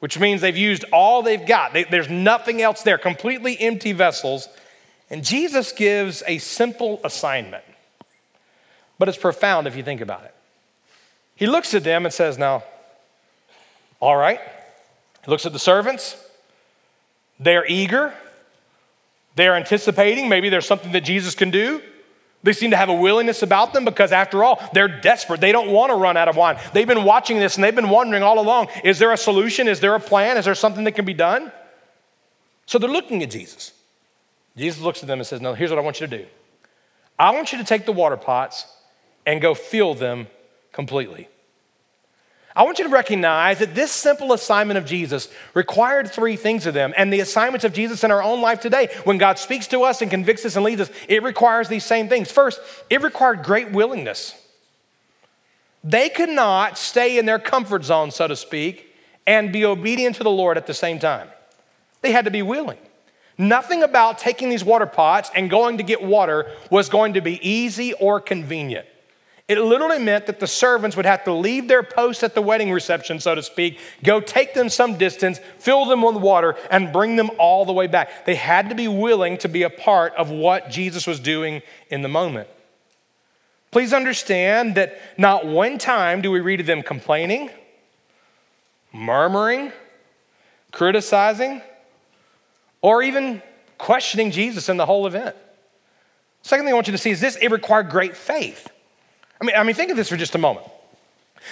[0.01, 1.73] which means they've used all they've got.
[1.73, 4.49] They, there's nothing else there, completely empty vessels.
[5.09, 7.65] And Jesus gives a simple assignment,
[8.99, 10.35] but it's profound if you think about it.
[11.35, 12.63] He looks at them and says, Now,
[14.05, 14.39] all right.
[15.25, 16.15] He looks at the servants.
[17.41, 18.13] They're eager.
[19.35, 20.29] They're anticipating.
[20.29, 21.81] Maybe there's something that Jesus can do.
[22.43, 25.41] They seem to have a willingness about them because, after all, they're desperate.
[25.41, 26.59] They don't want to run out of wine.
[26.75, 29.69] They've been watching this and they've been wondering all along is there a solution?
[29.69, 30.37] Is there a plan?
[30.37, 31.51] Is there something that can be done?
[32.67, 33.73] So they're looking at Jesus.
[34.55, 36.27] Jesus looks at them and says, No, here's what I want you to do
[37.19, 38.67] I want you to take the water pots
[39.25, 40.27] and go fill them
[40.73, 41.29] completely.
[42.57, 46.75] I want you to recognize that this simple assignment of Jesus required three things of
[46.75, 46.95] them.
[46.97, 50.03] And the assignments of Jesus in our own life today, when God speaks to us
[50.03, 52.31] and convicts us and leads us, it requires these same things.
[52.31, 54.41] First, it required great willingness.
[55.83, 58.95] They could not stay in their comfort zone, so to speak,
[59.27, 61.29] and be obedient to the Lord at the same time.
[62.03, 62.79] They had to be willing.
[63.37, 67.47] Nothing about taking these water pots and going to get water was going to be
[67.47, 68.87] easy or convenient.
[69.47, 72.73] It literally meant that the servants would have to leave their post at the wedding
[72.73, 77.17] reception, so to speak, go take them some distance, fill them with water, and bring
[77.17, 78.25] them all the way back.
[78.25, 82.01] They had to be willing to be a part of what Jesus was doing in
[82.01, 82.49] the moment.
[83.71, 87.51] Please understand that not one time do we read of them complaining,
[88.95, 89.73] murmuring,
[90.73, 91.61] criticizing,
[92.81, 93.43] or even
[93.77, 95.37] questioning Jesus in the whole event.
[96.43, 98.69] Second thing I want you to see is this it required great faith.
[99.41, 100.67] I mean, I mean, think of this for just a moment.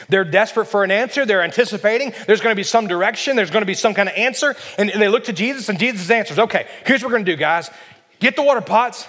[0.08, 1.26] They're desperate for an answer.
[1.26, 4.14] They're anticipating there's going to be some direction, there's going to be some kind of
[4.16, 4.56] answer.
[4.78, 7.36] And, they look to Jesus, and Jesus answers, okay, here's what we're going to do,
[7.36, 7.70] guys.
[8.20, 9.06] Get the water pots,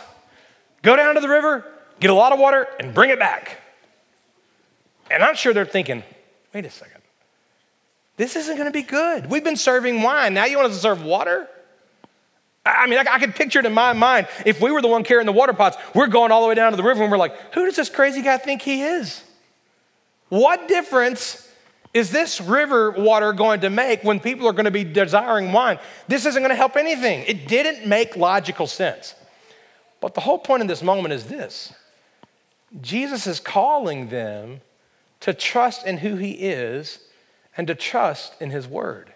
[0.81, 1.65] go down to the river,
[1.99, 3.61] get a lot of water, and bring it back.
[5.11, 6.03] And I'm sure they're thinking,
[6.53, 7.01] wait a second.
[8.17, 9.29] This isn't going to be good.
[9.29, 10.33] We've been serving wine.
[10.33, 11.47] Now you want us to serve water?
[12.65, 14.27] I mean, I, I could picture it in my mind.
[14.45, 16.71] If we were the one carrying the water pots, we're going all the way down
[16.71, 19.23] to the river and we're like, who does this crazy guy think he is?
[20.29, 21.49] What difference
[21.93, 25.77] is this river water going to make when people are going to be desiring wine?
[26.07, 27.23] This isn't going to help anything.
[27.27, 29.13] It didn't make logical sense.
[29.99, 31.73] But the whole point in this moment is this
[32.81, 34.61] Jesus is calling them
[35.19, 36.99] to trust in who he is
[37.55, 39.13] and to trust in his word.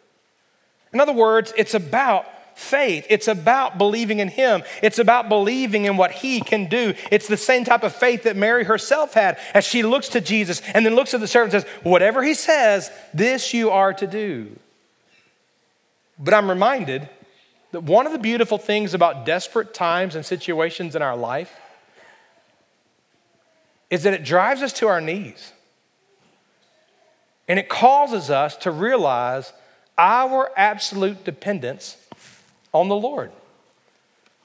[0.94, 2.26] In other words, it's about
[2.58, 3.06] faith.
[3.10, 6.94] It's about believing in Him, it's about believing in what He can do.
[7.12, 10.62] It's the same type of faith that Mary herself had as she looks to Jesus
[10.74, 14.08] and then looks at the servant and says, Whatever He says, this you are to
[14.08, 14.58] do.
[16.18, 17.08] But I'm reminded
[17.72, 21.54] that one of the beautiful things about desperate times and situations in our life
[23.90, 25.54] is that it drives us to our knees.
[27.48, 29.54] And it causes us to realize
[29.98, 31.98] our absolute dependence
[32.74, 33.32] on the Lord.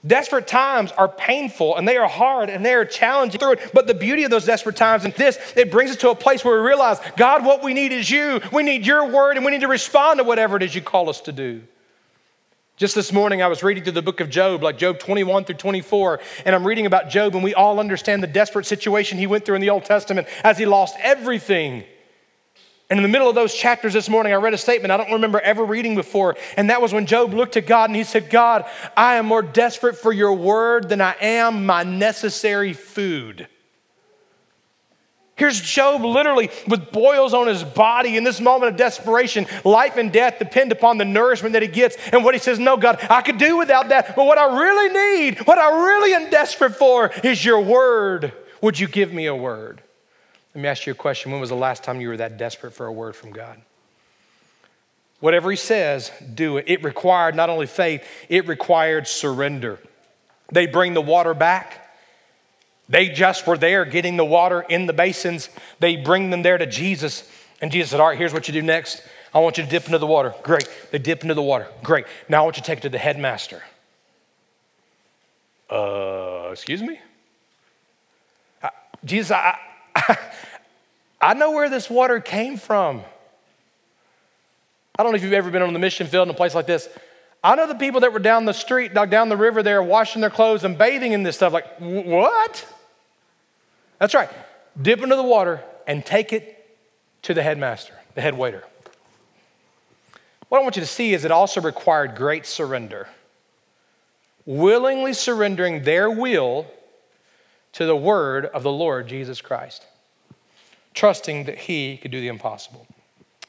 [0.05, 3.71] Desperate times are painful and they are hard and they are challenging through it.
[3.73, 6.45] But the beauty of those desperate times and this, it brings us to a place
[6.45, 8.41] where we realize, God, what we need is you.
[8.53, 11.09] We need your word and we need to respond to whatever it is you call
[11.09, 11.63] us to do.
[12.77, 15.55] Just this morning, I was reading through the book of Job, like Job 21 through
[15.55, 19.45] 24, and I'm reading about Job, and we all understand the desperate situation he went
[19.45, 21.85] through in the Old Testament as he lost everything.
[22.93, 25.13] And in the middle of those chapters this morning, I read a statement I don't
[25.13, 26.37] remember ever reading before.
[26.59, 29.41] And that was when Job looked to God and he said, God, I am more
[29.41, 33.49] desperate for your word than I am my necessary food.
[35.37, 39.47] Here's Job literally with boils on his body in this moment of desperation.
[39.65, 41.97] Life and death depend upon the nourishment that he gets.
[42.13, 44.15] And what he says, No, God, I could do without that.
[44.15, 48.35] But what I really need, what I really am desperate for is your word.
[48.61, 49.83] Would you give me a word?
[50.55, 51.33] Let me ask you a question.
[51.33, 53.61] When was the last time you were that desperate for a word from God?
[55.21, 56.65] Whatever He says, do it.
[56.69, 59.79] It required not only faith, it required surrender.
[60.51, 61.79] They bring the water back.
[62.89, 65.49] They just were there getting the water in the basins.
[65.79, 67.27] They bring them there to Jesus.
[67.63, 69.03] And Jesus said, All right, here's what you do next.
[69.33, 70.35] I want you to dip into the water.
[70.43, 70.69] Great.
[70.91, 71.69] They dip into the water.
[71.83, 72.05] Great.
[72.29, 73.63] Now I want you to take it to the headmaster.
[75.71, 77.01] Uh, excuse me?
[78.63, 78.69] Uh,
[79.05, 79.59] Jesus, I,
[81.21, 83.03] I know where this water came from.
[84.99, 86.67] I don't know if you've ever been on the mission field in a place like
[86.67, 86.89] this.
[87.45, 90.31] I know the people that were down the street, down the river there, washing their
[90.31, 91.53] clothes and bathing in this stuff.
[91.53, 92.67] Like, what?
[93.99, 94.31] That's right.
[94.81, 96.77] Dip into the water and take it
[97.23, 98.65] to the headmaster, the head waiter.
[100.49, 103.09] What I want you to see is it also required great surrender.
[104.45, 106.67] Willingly surrendering their will
[107.73, 109.87] to the word of the Lord Jesus Christ,
[110.95, 112.87] trusting that he could do the impossible.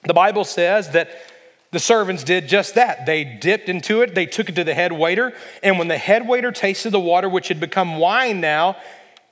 [0.05, 1.09] The Bible says that
[1.71, 3.05] the servants did just that.
[3.05, 6.27] They dipped into it, they took it to the head waiter, and when the head
[6.27, 8.77] waiter tasted the water, which had become wine now,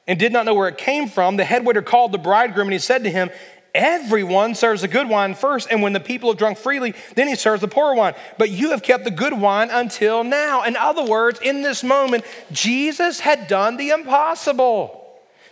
[0.07, 2.73] and did not know where it came from, the head waiter called the bridegroom and
[2.73, 3.29] he said to him,
[3.73, 7.35] Everyone serves the good wine first, and when the people have drunk freely, then he
[7.35, 8.15] serves the poor wine.
[8.37, 10.63] But you have kept the good wine until now.
[10.63, 15.00] In other words, in this moment, Jesus had done the impossible.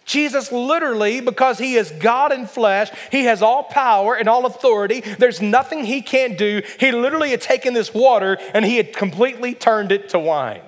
[0.09, 5.01] Jesus literally, because he is God in flesh, he has all power and all authority.
[5.01, 6.63] There's nothing he can't do.
[6.79, 10.61] He literally had taken this water and he had completely turned it to wine.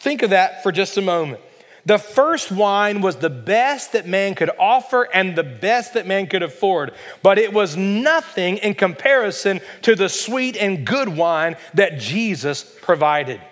[0.00, 1.42] Think of that for just a moment.
[1.84, 6.26] The first wine was the best that man could offer and the best that man
[6.26, 11.98] could afford, but it was nothing in comparison to the sweet and good wine that
[11.98, 13.42] Jesus provided.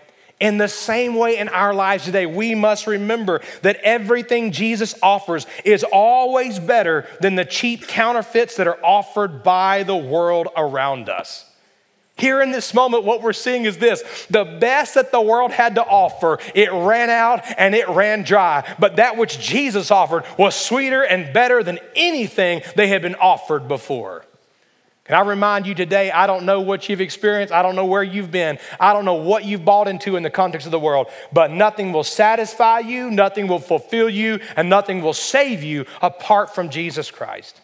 [0.43, 5.47] In the same way in our lives today, we must remember that everything Jesus offers
[5.65, 11.49] is always better than the cheap counterfeits that are offered by the world around us.
[12.17, 15.77] Here in this moment, what we're seeing is this the best that the world had
[15.77, 18.69] to offer, it ran out and it ran dry.
[18.81, 23.69] But that which Jesus offered was sweeter and better than anything they had been offered
[23.69, 24.25] before.
[25.13, 27.53] Can I remind you today, I don't know what you've experienced.
[27.53, 28.59] I don't know where you've been.
[28.81, 31.93] I don't know what you've bought into in the context of the world, but nothing
[31.93, 37.11] will satisfy you, nothing will fulfill you, and nothing will save you apart from Jesus
[37.11, 37.61] Christ.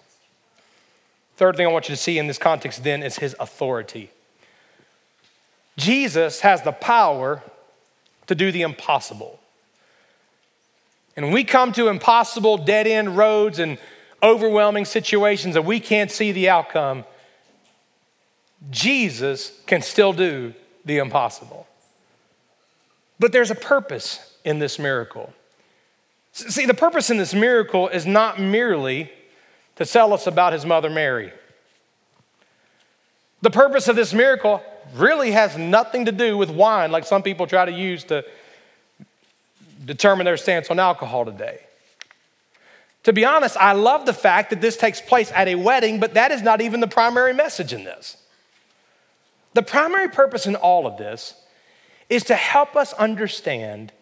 [1.37, 4.11] Third thing I want you to see in this context then is his authority.
[5.79, 7.43] Jesus has the power
[8.27, 9.41] to do the impossible.
[11.17, 13.79] And when we come to impossible dead end roads and
[14.23, 17.05] overwhelming situations and we can't see the outcome,
[18.71, 20.55] Jesus can still do
[20.85, 21.67] the impossible.
[23.19, 25.33] But there's a purpose in this miracle.
[26.33, 29.11] See, the purpose in this miracle is not merely
[29.77, 31.33] to tell us about his mother Mary.
[33.43, 34.63] The purpose of this miracle
[34.95, 38.25] really has nothing to do with wine, like some people try to use to
[39.85, 41.61] determine their stance on alcohol today.
[43.05, 46.15] To be honest, I love the fact that this takes place at a wedding, but
[46.15, 48.17] that is not even the primary message in this.
[49.55, 51.35] The primary purpose in all of this
[52.09, 53.93] is to help us understand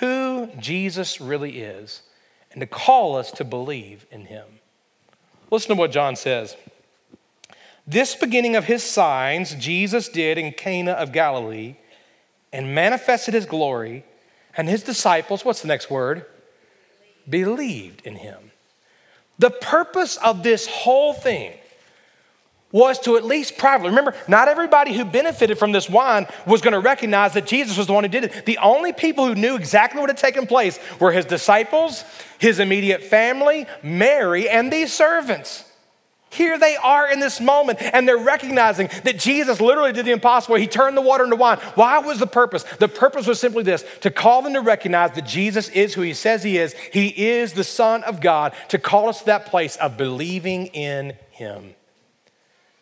[0.00, 2.02] who Jesus really is
[2.52, 4.46] and to call us to believe in him.
[5.50, 6.56] Listen to what John says.
[7.86, 11.76] This beginning of his signs Jesus did in Cana of Galilee
[12.52, 14.04] and manifested his glory,
[14.56, 16.24] and his disciples, what's the next word?
[17.28, 18.50] Believed in him.
[19.38, 21.52] The purpose of this whole thing
[22.70, 23.88] was to at least privately.
[23.88, 27.86] Remember, not everybody who benefited from this wine was going to recognize that Jesus was
[27.86, 28.46] the one who did it.
[28.46, 32.04] The only people who knew exactly what had taken place were his disciples,
[32.38, 35.64] his immediate family, Mary, and these servants.
[36.30, 40.56] Here they are in this moment, and they're recognizing that Jesus literally did the impossible.
[40.56, 41.56] He turned the water into wine.
[41.74, 42.64] Why was the purpose?
[42.64, 46.12] The purpose was simply this to call them to recognize that Jesus is who he
[46.12, 46.74] says he is.
[46.92, 51.14] He is the Son of God, to call us to that place of believing in
[51.30, 51.74] him.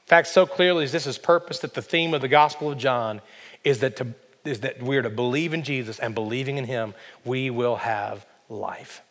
[0.07, 3.20] Fact, so clearly is this his purpose that the theme of the Gospel of John
[3.64, 6.94] is that, to, is that we're to believe in Jesus and believing in him,
[7.24, 9.02] we will have life.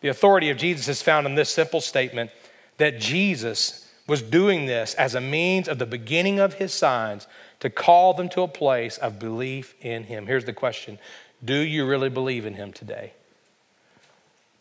[0.00, 2.30] The authority of Jesus is found in this simple statement
[2.78, 7.26] that Jesus was doing this as a means of the beginning of his signs
[7.60, 10.26] to call them to a place of belief in him.
[10.26, 10.98] Here's the question
[11.42, 13.12] Do you really believe in him today?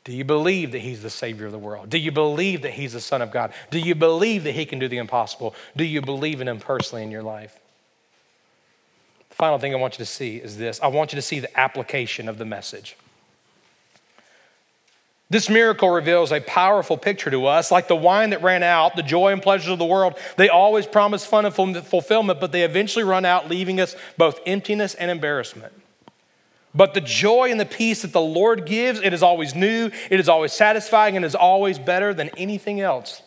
[0.03, 1.89] Do you believe that He's the Savior of the world?
[1.89, 3.53] Do you believe that He's the Son of God?
[3.71, 5.55] Do you believe that He can do the impossible?
[5.77, 7.57] Do you believe in Him personally in your life?
[9.29, 11.39] The final thing I want you to see is this I want you to see
[11.39, 12.97] the application of the message.
[15.29, 17.71] This miracle reveals a powerful picture to us.
[17.71, 20.85] Like the wine that ran out, the joy and pleasures of the world, they always
[20.85, 25.73] promise fun and fulfillment, but they eventually run out, leaving us both emptiness and embarrassment.
[26.75, 30.19] But the joy and the peace that the Lord gives, it is always new, it
[30.19, 33.21] is always satisfying, and is always better than anything else.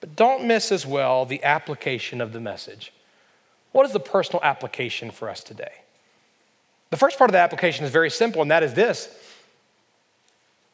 [0.00, 2.92] But don't miss as well the application of the message.
[3.72, 5.72] What is the personal application for us today?
[6.88, 9.14] The first part of the application is very simple, and that is this.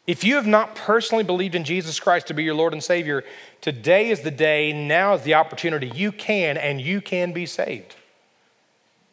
[0.07, 3.25] If you have not personally believed in Jesus Christ to be your Lord and Savior,
[3.61, 5.89] today is the day, now is the opportunity.
[5.89, 7.97] You can and you can be saved.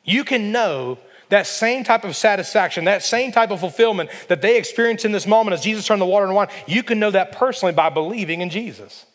[0.05, 0.99] You can know
[1.33, 5.25] that same type of satisfaction, that same type of fulfillment that they experienced in this
[5.25, 8.41] moment as Jesus turned the water into wine, you can know that personally by believing
[8.41, 9.07] in Jesus.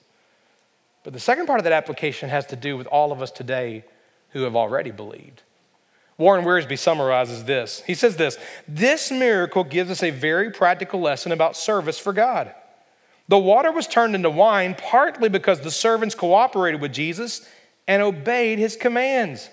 [1.04, 3.84] But the second part of that application has to do with all of us today
[4.30, 5.42] who have already believed.
[6.18, 7.84] Warren Wiersbe summarizes this.
[7.86, 12.52] He says this This miracle gives us a very practical lesson about service for God.
[13.28, 17.48] The water was turned into wine partly because the servants cooperated with Jesus
[17.86, 19.48] and obeyed his commands.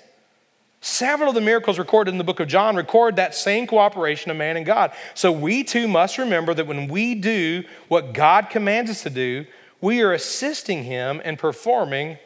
[0.85, 4.37] Several of the miracles recorded in the book of John record that same cooperation of
[4.37, 4.91] man and God.
[5.15, 9.47] So we too must remember that when we do what God commands us to do,
[9.81, 12.19] we are assisting him in performing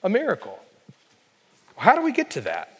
[0.00, 0.60] a miracle.
[1.76, 2.78] How do we get to that?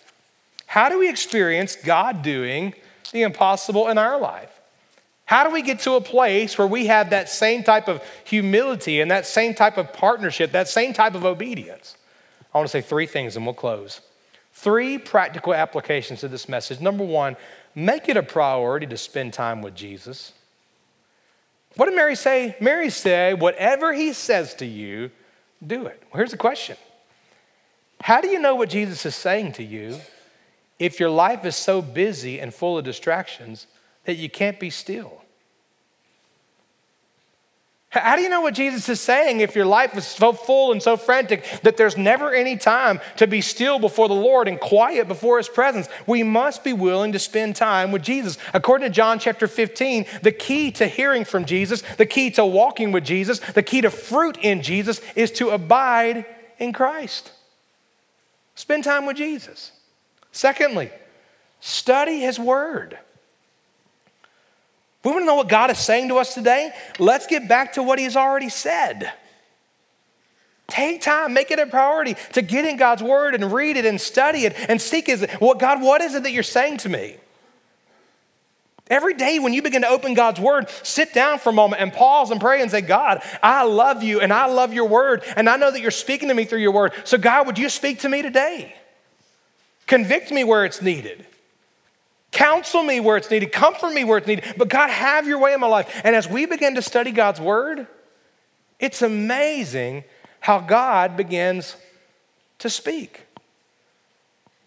[0.66, 2.72] How do we experience God doing
[3.10, 4.60] the impossible in our life?
[5.24, 9.00] How do we get to a place where we have that same type of humility
[9.00, 11.96] and that same type of partnership, that same type of obedience?
[12.54, 14.00] I want to say three things and we'll close.
[14.64, 16.80] Three practical applications to this message.
[16.80, 17.36] Number one,
[17.74, 20.32] make it a priority to spend time with Jesus.
[21.76, 22.56] What did Mary say?
[22.62, 25.10] Mary said, Whatever he says to you,
[25.66, 26.02] do it.
[26.04, 26.78] Well, here's the question
[28.00, 30.00] How do you know what Jesus is saying to you
[30.78, 33.66] if your life is so busy and full of distractions
[34.06, 35.23] that you can't be still?
[37.94, 40.82] How do you know what Jesus is saying if your life is so full and
[40.82, 45.06] so frantic that there's never any time to be still before the Lord and quiet
[45.06, 45.88] before His presence?
[46.04, 48.36] We must be willing to spend time with Jesus.
[48.52, 52.90] According to John chapter 15, the key to hearing from Jesus, the key to walking
[52.90, 56.26] with Jesus, the key to fruit in Jesus is to abide
[56.58, 57.30] in Christ.
[58.56, 59.70] Spend time with Jesus.
[60.32, 60.90] Secondly,
[61.60, 62.98] study His Word.
[65.04, 66.72] We want to know what God is saying to us today.
[66.98, 69.12] Let's get back to what He's already said.
[70.66, 74.00] Take time, make it a priority to get in God's word and read it and
[74.00, 75.26] study it and seek His.
[75.38, 77.18] What God, what is it that you're saying to me?
[78.88, 81.92] Every day when you begin to open God's word, sit down for a moment and
[81.92, 85.48] pause and pray and say, God, I love you and I love your word and
[85.48, 86.92] I know that you're speaking to me through your word.
[87.04, 88.74] So, God, would you speak to me today?
[89.86, 91.26] Convict me where it's needed.
[92.34, 94.44] Counsel me where it's needed, comfort me where it's needed.
[94.58, 96.00] But God, have your way in my life.
[96.02, 97.86] And as we begin to study God's word,
[98.80, 100.02] it's amazing
[100.40, 101.76] how God begins
[102.58, 103.26] to speak.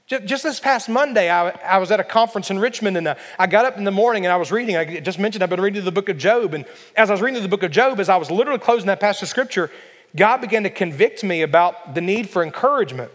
[0.08, 3.46] Just this past Monday, I, I was at a conference in Richmond and uh, I
[3.48, 4.78] got up in the morning and I was reading.
[4.78, 6.54] I just mentioned I've been reading the book of Job.
[6.54, 6.64] And
[6.96, 9.24] as I was reading the book of Job, as I was literally closing that passage
[9.24, 9.70] of scripture,
[10.16, 13.12] God began to convict me about the need for encouragement.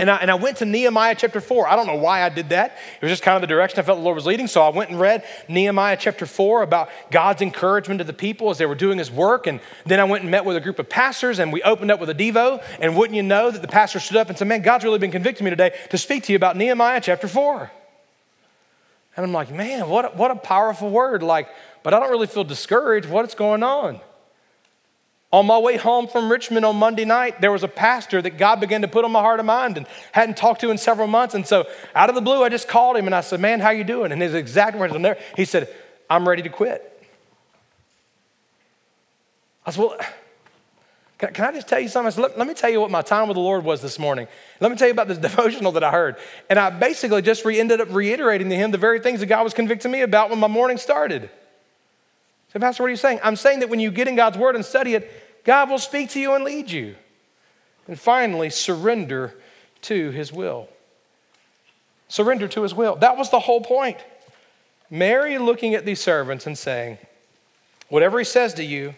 [0.00, 1.68] And I, and I went to Nehemiah chapter 4.
[1.68, 2.78] I don't know why I did that.
[2.96, 4.46] It was just kind of the direction I felt the Lord was leading.
[4.46, 8.56] So I went and read Nehemiah chapter 4 about God's encouragement to the people as
[8.56, 9.46] they were doing his work.
[9.46, 12.00] And then I went and met with a group of pastors and we opened up
[12.00, 12.64] with a Devo.
[12.80, 15.10] And wouldn't you know that the pastor stood up and said, Man, God's really been
[15.10, 17.70] convicting me today to speak to you about Nehemiah chapter 4.
[19.18, 21.22] And I'm like, Man, what a, what a powerful word.
[21.22, 21.50] Like,
[21.82, 23.06] but I don't really feel discouraged.
[23.06, 24.00] What's going on?
[25.32, 28.58] On my way home from Richmond on Monday night, there was a pastor that God
[28.58, 31.34] began to put on my heart and mind and hadn't talked to in several months.
[31.34, 33.70] And so out of the blue, I just called him and I said, man, how
[33.70, 34.10] you doing?
[34.10, 35.72] And his exact words there, he said,
[36.08, 36.86] I'm ready to quit.
[39.64, 39.96] I said, well,
[41.18, 42.08] can, can I just tell you something?
[42.08, 43.98] I Said, let, let, me tell you what my time with the Lord was this
[43.98, 44.26] morning.
[44.58, 46.16] Let me tell you about this devotional that I heard.
[46.48, 49.44] And I basically just re- ended up reiterating to him the very things that God
[49.44, 51.30] was convicting me about when my morning started.
[52.52, 53.20] So, Pastor, what are you saying?
[53.22, 55.10] I'm saying that when you get in God's word and study it,
[55.44, 56.96] God will speak to you and lead you.
[57.86, 59.34] And finally, surrender
[59.82, 60.68] to his will.
[62.08, 62.96] Surrender to his will.
[62.96, 63.98] That was the whole point.
[64.90, 66.98] Mary looking at these servants and saying,
[67.88, 68.94] Whatever he says to you,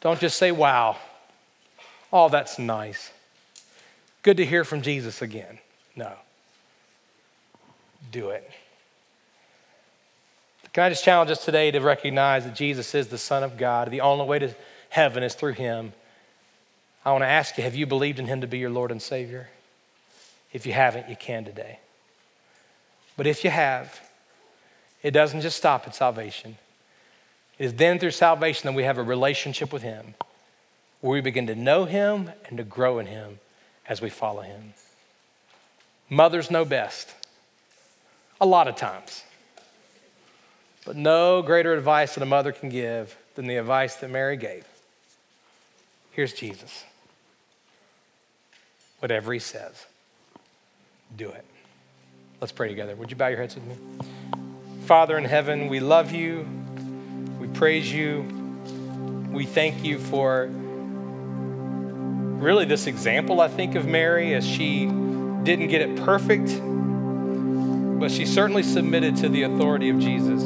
[0.00, 0.96] don't just say, Wow,
[2.12, 3.10] oh, that's nice.
[4.22, 5.58] Good to hear from Jesus again.
[5.96, 6.12] No.
[8.12, 8.50] Do it.
[10.72, 13.90] Can I just challenge us today to recognize that Jesus is the Son of God?
[13.90, 14.54] The only way to
[14.88, 15.92] heaven is through him.
[17.04, 19.02] I want to ask you have you believed in him to be your Lord and
[19.02, 19.48] Savior?
[20.52, 21.80] If you haven't, you can today.
[23.16, 24.00] But if you have,
[25.02, 26.56] it doesn't just stop at salvation.
[27.58, 30.14] It is then through salvation that we have a relationship with him
[31.00, 33.40] where we begin to know him and to grow in him
[33.88, 34.74] as we follow him.
[36.08, 37.14] Mothers know best,
[38.40, 39.24] a lot of times.
[40.90, 44.66] But no greater advice that a mother can give than the advice that Mary gave.
[46.10, 46.82] Here's Jesus.
[48.98, 49.86] Whatever he says,
[51.16, 51.44] do it.
[52.40, 52.96] Let's pray together.
[52.96, 53.76] Would you bow your heads with me?
[54.86, 56.44] Father in heaven, we love you.
[57.40, 58.22] We praise you.
[59.30, 60.48] We thank you for
[62.40, 66.48] really this example, I think, of Mary as she didn't get it perfect,
[68.00, 70.42] but she certainly submitted to the authority of Jesus.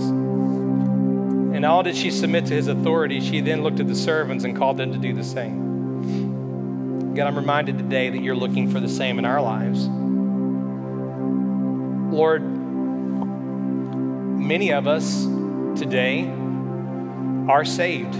[1.54, 4.56] And all did she submit to his authority, she then looked at the servants and
[4.56, 7.14] called them to do the same.
[7.14, 9.86] God, I'm reminded today that you're looking for the same in our lives.
[12.12, 12.42] Lord,
[14.36, 15.22] many of us
[15.78, 16.28] today
[17.48, 18.14] are saved.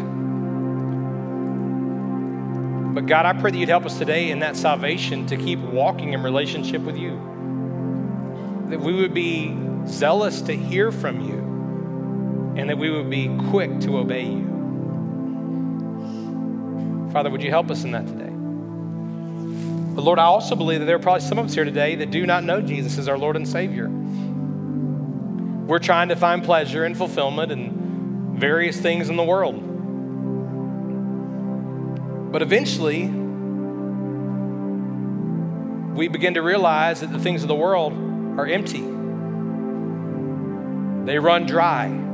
[2.94, 6.12] But God, I pray that you'd help us today in that salvation to keep walking
[6.12, 7.16] in relationship with you.
[8.70, 9.58] That we would be
[9.88, 11.43] zealous to hear from you
[12.56, 14.54] and that we would be quick to obey you.
[17.12, 18.30] Father, would you help us in that today?
[19.94, 22.10] But Lord, I also believe that there are probably some of us here today that
[22.10, 23.88] do not know Jesus as our Lord and Savior.
[23.88, 29.54] We're trying to find pleasure and fulfillment and various things in the world.
[32.32, 33.06] But eventually,
[35.94, 37.92] we begin to realize that the things of the world
[38.36, 38.82] are empty,
[41.06, 42.13] they run dry.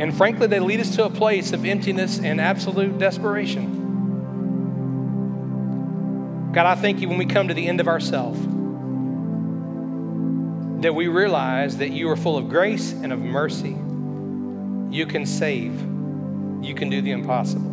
[0.00, 3.76] And frankly, they lead us to a place of emptiness and absolute desperation.
[6.52, 8.40] God, I thank you when we come to the end of ourselves
[10.82, 13.76] that we realize that you are full of grace and of mercy.
[14.90, 15.78] You can save,
[16.64, 17.70] you can do the impossible.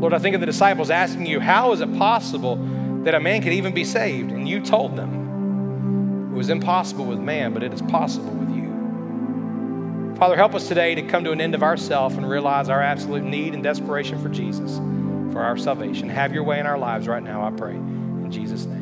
[0.00, 2.56] Lord, I think of the disciples asking you, How is it possible
[3.04, 4.32] that a man could even be saved?
[4.32, 8.51] And you told them it was impossible with man, but it is possible with you.
[10.22, 13.24] Father, help us today to come to an end of ourself and realize our absolute
[13.24, 14.78] need and desperation for Jesus
[15.32, 16.08] for our salvation.
[16.08, 17.72] Have your way in our lives right now, I pray.
[17.72, 18.78] In Jesus' name.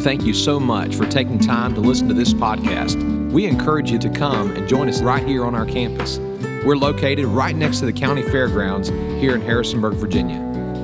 [0.00, 3.30] Thank you so much for taking time to listen to this podcast.
[3.30, 6.18] We encourage you to come and join us right here on our campus.
[6.66, 10.40] We're located right next to the county fairgrounds here in Harrisonburg, Virginia.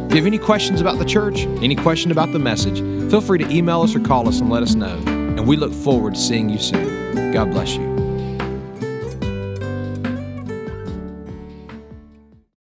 [0.06, 2.78] If you have any questions about the church, any question about the message,
[3.10, 5.19] feel free to email us or call us and let us know.
[5.40, 7.32] And we look forward to seeing you soon.
[7.32, 8.09] God bless you.